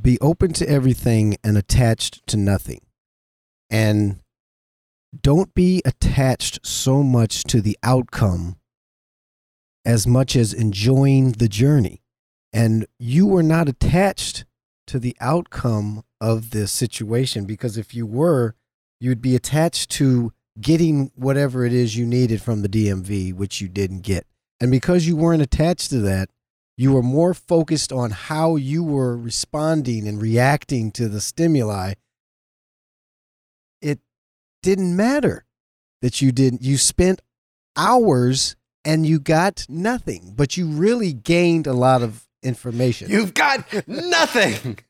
Be 0.00 0.18
open 0.20 0.52
to 0.54 0.68
everything 0.68 1.36
and 1.44 1.58
attached 1.58 2.26
to 2.28 2.36
nothing. 2.36 2.80
And 3.68 4.20
don't 5.22 5.54
be 5.54 5.82
attached 5.84 6.64
so 6.64 7.02
much 7.02 7.42
to 7.44 7.60
the 7.60 7.76
outcome 7.82 8.56
as 9.84 10.06
much 10.06 10.34
as 10.36 10.52
enjoying 10.52 11.32
the 11.32 11.48
journey. 11.48 12.02
And 12.56 12.86
you 12.98 13.26
were 13.26 13.42
not 13.42 13.68
attached 13.68 14.46
to 14.86 14.98
the 14.98 15.14
outcome 15.20 16.04
of 16.22 16.52
this 16.52 16.72
situation 16.72 17.44
because 17.44 17.76
if 17.76 17.94
you 17.94 18.06
were, 18.06 18.54
you'd 18.98 19.20
be 19.20 19.36
attached 19.36 19.90
to 19.90 20.32
getting 20.58 21.12
whatever 21.14 21.66
it 21.66 21.74
is 21.74 21.98
you 21.98 22.06
needed 22.06 22.40
from 22.40 22.62
the 22.62 22.68
DMV, 22.70 23.34
which 23.34 23.60
you 23.60 23.68
didn't 23.68 24.00
get. 24.00 24.26
And 24.58 24.70
because 24.70 25.06
you 25.06 25.16
weren't 25.16 25.42
attached 25.42 25.90
to 25.90 25.98
that, 25.98 26.30
you 26.78 26.94
were 26.94 27.02
more 27.02 27.34
focused 27.34 27.92
on 27.92 28.10
how 28.10 28.56
you 28.56 28.82
were 28.82 29.18
responding 29.18 30.08
and 30.08 30.22
reacting 30.22 30.92
to 30.92 31.10
the 31.10 31.20
stimuli. 31.20 31.92
It 33.82 34.00
didn't 34.62 34.96
matter 34.96 35.44
that 36.00 36.22
you 36.22 36.32
didn't, 36.32 36.62
you 36.62 36.78
spent 36.78 37.20
hours 37.76 38.56
and 38.82 39.04
you 39.04 39.20
got 39.20 39.66
nothing, 39.68 40.32
but 40.34 40.56
you 40.56 40.68
really 40.68 41.12
gained 41.12 41.66
a 41.66 41.74
lot 41.74 42.00
of 42.00 42.25
information. 42.42 43.10
You've 43.10 43.34
got 43.34 43.64
nothing. 43.86 44.78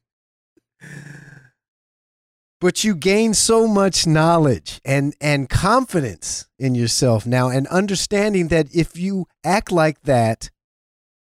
but 2.60 2.84
you 2.84 2.94
gain 2.94 3.34
so 3.34 3.66
much 3.66 4.06
knowledge 4.06 4.80
and 4.84 5.14
and 5.20 5.48
confidence 5.48 6.48
in 6.58 6.74
yourself 6.74 7.26
now 7.26 7.48
and 7.48 7.66
understanding 7.68 8.48
that 8.48 8.66
if 8.74 8.96
you 8.96 9.26
act 9.44 9.70
like 9.72 10.02
that 10.02 10.50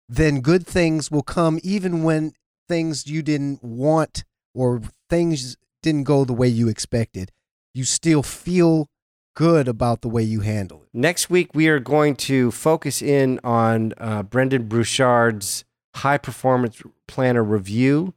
then 0.10 0.42
good 0.42 0.66
things 0.68 1.10
will 1.10 1.24
come 1.24 1.60
even 1.64 2.04
when 2.04 2.34
things 2.68 3.08
you 3.08 3.22
didn't 3.22 3.64
want 3.64 4.24
or 4.54 4.82
things 5.10 5.58
didn't 5.82 6.04
go 6.04 6.24
the 6.26 6.34
way 6.34 6.48
you 6.48 6.68
expected 6.68 7.32
you 7.74 7.84
still 7.84 8.24
feel 8.24 8.88
good 9.36 9.68
about 9.68 10.02
the 10.02 10.10
way 10.10 10.22
you 10.24 10.42
handle 10.42 10.84
it 10.84 10.92
Next 10.94 11.30
week, 11.30 11.52
we 11.54 11.70
are 11.70 11.80
going 11.80 12.18
to 12.18 12.52
focus 12.52 13.02
in 13.02 13.40
on 13.46 13.94
uh, 13.98 14.24
Brendon 14.24 14.68
Burchard's 14.68 15.64
high 15.96 16.18
performance 16.18 16.82
planner 17.08 17.44
review. 17.44 18.14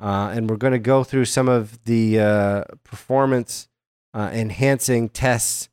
Uh, 0.00 0.32
and 0.34 0.50
we're 0.50 0.56
going 0.56 0.72
to 0.72 0.78
go 0.78 1.04
through 1.04 1.24
some 1.24 1.48
of 1.48 1.84
the 1.84 2.18
uh, 2.18 2.64
performance 2.82 3.68
uh, 4.12 4.30
enhancing 4.32 5.08
tests 5.08 5.68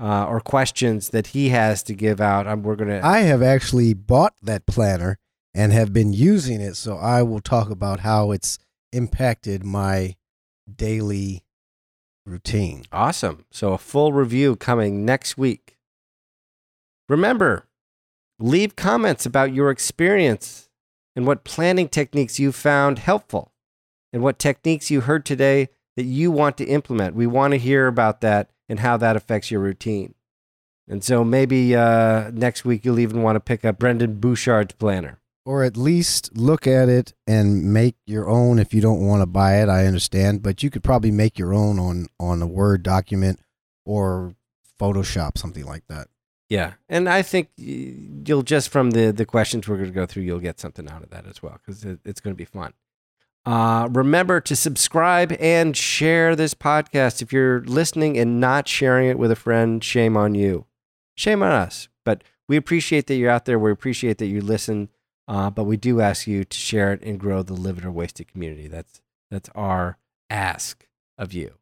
uh, 0.00 0.24
or 0.26 0.40
questions 0.40 1.10
that 1.10 1.28
he 1.28 1.50
has 1.50 1.82
to 1.82 1.94
give 1.94 2.20
out. 2.20 2.46
Um, 2.46 2.62
we're 2.62 2.76
going 2.76 2.88
to. 2.88 3.04
i 3.04 3.20
have 3.20 3.42
actually 3.42 3.94
bought 3.94 4.34
that 4.42 4.66
planner 4.66 5.18
and 5.54 5.72
have 5.72 5.92
been 5.92 6.12
using 6.12 6.60
it 6.60 6.76
so 6.76 6.96
i 6.96 7.22
will 7.22 7.40
talk 7.40 7.70
about 7.70 8.00
how 8.00 8.30
it's 8.30 8.58
impacted 8.92 9.64
my 9.64 10.14
daily 10.74 11.44
routine 12.26 12.84
Awesome. 12.92 13.44
So, 13.50 13.72
a 13.72 13.78
full 13.78 14.12
review 14.12 14.54
coming 14.54 15.04
next 15.04 15.36
week. 15.38 15.78
Remember, 17.08 17.66
leave 18.38 18.76
comments 18.76 19.24
about 19.26 19.52
your 19.52 19.70
experience 19.70 20.67
and 21.18 21.26
what 21.26 21.42
planning 21.42 21.88
techniques 21.88 22.38
you 22.38 22.52
found 22.52 23.00
helpful 23.00 23.50
and 24.12 24.22
what 24.22 24.38
techniques 24.38 24.88
you 24.88 25.00
heard 25.00 25.24
today 25.26 25.68
that 25.96 26.04
you 26.04 26.30
want 26.30 26.56
to 26.56 26.64
implement. 26.64 27.16
We 27.16 27.26
want 27.26 27.54
to 27.54 27.58
hear 27.58 27.88
about 27.88 28.20
that 28.20 28.50
and 28.68 28.78
how 28.78 28.96
that 28.98 29.16
affects 29.16 29.50
your 29.50 29.60
routine. 29.60 30.14
And 30.86 31.02
so 31.02 31.24
maybe 31.24 31.74
uh, 31.74 32.30
next 32.32 32.64
week 32.64 32.84
you'll 32.84 33.00
even 33.00 33.20
want 33.20 33.34
to 33.34 33.40
pick 33.40 33.64
up 33.64 33.80
Brendon 33.80 34.20
Burchard's 34.20 34.74
planner. 34.74 35.18
or 35.44 35.64
at 35.64 35.76
least 35.76 36.36
look 36.36 36.68
at 36.68 36.88
it 36.88 37.14
and 37.26 37.72
make 37.72 37.96
your 38.06 38.28
own 38.28 38.60
if 38.60 38.72
you 38.72 38.80
don't 38.80 39.04
want 39.04 39.20
to 39.20 39.26
buy 39.26 39.60
it 39.62 39.68
i 39.68 39.86
understand 39.86 40.42
but 40.42 40.62
you 40.62 40.68
could 40.68 40.82
probably 40.82 41.10
make 41.10 41.38
your 41.38 41.54
own 41.54 41.78
on 41.78 42.06
on 42.20 42.42
a 42.42 42.46
word 42.46 42.82
document 42.82 43.40
or 43.86 44.34
photoshop 44.78 45.38
something 45.38 45.64
like 45.64 45.84
that 45.88 46.06
Yeah, 46.48 46.74
and 46.88 47.08
I 47.08 47.22
think 47.22 47.50
you'll 47.56 48.42
just 48.42 48.70
from 48.70 48.92
the 48.92 49.12
the 49.12 49.26
questions 49.26 49.68
we're 49.68 49.76
going 49.76 49.88
to 49.88 49.94
go 49.94 50.06
through, 50.06 50.22
you'll 50.22 50.38
get 50.38 50.58
something 50.58 50.88
out 50.88 51.02
of 51.02 51.10
that 51.10 51.26
as 51.26 51.42
well 51.42 51.58
because 51.64 51.84
it, 51.84 52.00
it's 52.04 52.20
going 52.20 52.34
to 52.34 52.38
be 52.38 52.44
fun. 52.46 52.72
Uh, 53.44 53.88
remember 53.92 54.40
to 54.40 54.54
subscribe 54.54 55.32
and 55.40 55.76
share 55.76 56.36
this 56.36 56.54
podcast. 56.54 57.22
If 57.22 57.32
you're 57.32 57.60
listening 57.62 58.18
and 58.18 58.40
not 58.40 58.68
sharing 58.68 59.08
it 59.08 59.18
with 59.18 59.30
a 59.30 59.36
friend, 59.36 59.82
shame 59.82 60.16
on 60.16 60.34
you. 60.34 60.66
Shame 61.16 61.42
on 61.42 61.52
us. 61.52 61.88
But 62.04 62.24
we 62.46 62.56
appreciate 62.56 63.06
that 63.06 63.14
you're 63.16 63.30
out 63.30 63.44
there. 63.44 63.58
We 63.58 63.70
appreciate 63.72 64.18
that 64.18 64.26
you 64.26 64.40
listen. 64.40 64.88
Uh, 65.26 65.50
but 65.50 65.64
we 65.64 65.76
do 65.76 66.00
ask 66.00 66.26
you 66.26 66.44
to 66.44 66.56
share 66.56 66.92
it 66.92 67.02
and 67.02 67.18
grow 67.20 67.42
the 67.42 67.52
Live 67.52 67.78
It 67.78 67.84
or 67.84 67.90
Waste 67.90 68.20
It 68.20 68.28
community. 68.32 68.68
That's 68.68 69.00
that's 69.30 69.50
our 69.54 69.98
ask 70.30 70.86
of 71.18 71.32
you. 71.32 71.54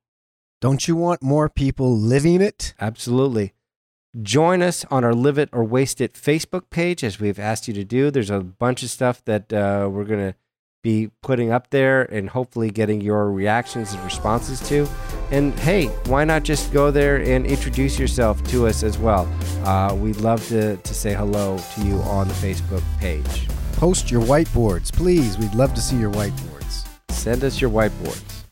don't 0.60 0.86
you 0.86 0.94
want 0.94 1.22
more 1.22 1.48
people 1.48 1.96
living 1.96 2.40
it 2.40 2.74
Absolutely. 2.80 3.54
Join 4.22 4.62
us 4.62 4.84
on 4.90 5.04
our 5.04 5.14
Live 5.14 5.36
It 5.38 5.50
or 5.52 5.64
Waste 5.64 6.00
It 6.00 6.14
Facebook 6.14 6.70
page, 6.70 7.04
as 7.04 7.20
we've 7.20 7.38
asked 7.38 7.68
you 7.68 7.74
to 7.74 7.84
do. 7.84 8.10
There's 8.10 8.30
a 8.30 8.40
bunch 8.40 8.82
of 8.82 8.90
stuff 8.90 9.22
that 9.26 9.52
uh, 9.52 9.88
we're 9.90 10.04
going 10.04 10.32
to 10.32 10.34
be 10.82 11.10
putting 11.22 11.50
up 11.50 11.70
there 11.70 12.02
and 12.04 12.30
hopefully 12.30 12.70
getting 12.70 13.00
your 13.00 13.30
reactions 13.30 13.92
and 13.92 14.02
responses 14.04 14.66
to. 14.68 14.88
And 15.30 15.58
hey, 15.58 15.86
why 16.06 16.24
not 16.24 16.44
just 16.44 16.72
go 16.72 16.90
there 16.90 17.16
and 17.16 17.44
introduce 17.44 17.98
yourself 17.98 18.42
to 18.44 18.66
us 18.66 18.82
as 18.82 18.96
well? 18.96 19.28
Uh, 19.64 19.94
we'd 19.94 20.16
love 20.18 20.46
to, 20.48 20.76
to 20.76 20.94
say 20.94 21.12
hello 21.12 21.58
to 21.74 21.80
you 21.82 21.96
on 22.02 22.28
the 22.28 22.34
Facebook 22.34 22.82
page. 22.98 23.48
post 23.72 24.10
your 24.10 24.22
whiteboards 24.22 24.90
please 24.90 25.36
we'd 25.36 25.54
love 25.54 25.74
to 25.74 25.82
see 25.82 25.98
your 25.98 26.10
whiteboards 26.12 26.86
send 27.10 27.42
us 27.44 27.60
your 27.60 27.68
whiteboards. 27.68 28.44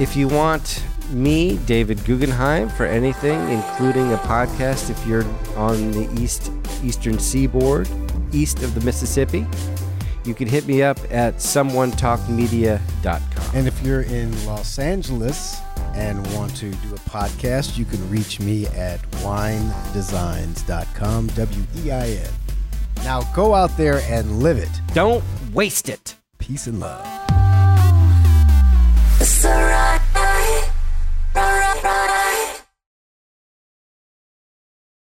If 0.00 0.14
you 0.14 0.28
want 0.28 0.82
me, 1.10 1.56
David 1.66 2.04
Guggenheim, 2.04 2.68
for 2.68 2.84
anything, 2.86 3.40
including 3.50 4.12
a 4.12 4.16
podcast 4.18 4.90
if 4.90 5.06
you're 5.06 5.24
on 5.56 5.90
the 5.92 6.08
east 6.20 6.52
eastern 6.82 7.18
seaboard, 7.18 7.88
east 8.32 8.62
of 8.62 8.74
the 8.74 8.80
Mississippi, 8.82 9.46
you 10.24 10.34
can 10.34 10.46
hit 10.48 10.66
me 10.66 10.82
up 10.82 10.98
at 11.10 11.36
someonetalkmedia.com. 11.36 13.56
and 13.56 13.66
if 13.66 13.82
you're 13.82 14.02
in 14.02 14.30
los 14.46 14.78
angeles 14.78 15.56
and 15.94 16.18
want 16.34 16.54
to 16.54 16.70
do 16.70 16.94
a 16.94 16.98
podcast 17.10 17.78
you 17.78 17.84
can 17.86 18.10
reach 18.10 18.38
me 18.40 18.66
at 18.66 19.00
weindesigns.com 19.22 21.26
w-e-i-n 21.28 22.30
Now 23.04 23.22
go 23.34 23.54
out 23.54 23.74
there 23.76 24.00
and 24.08 24.42
live 24.42 24.58
it. 24.58 24.68
Don't 24.92 25.22
waste 25.54 25.88
it. 25.88 26.16
Peace 26.38 26.66
and 26.66 26.80
love. 26.80 27.06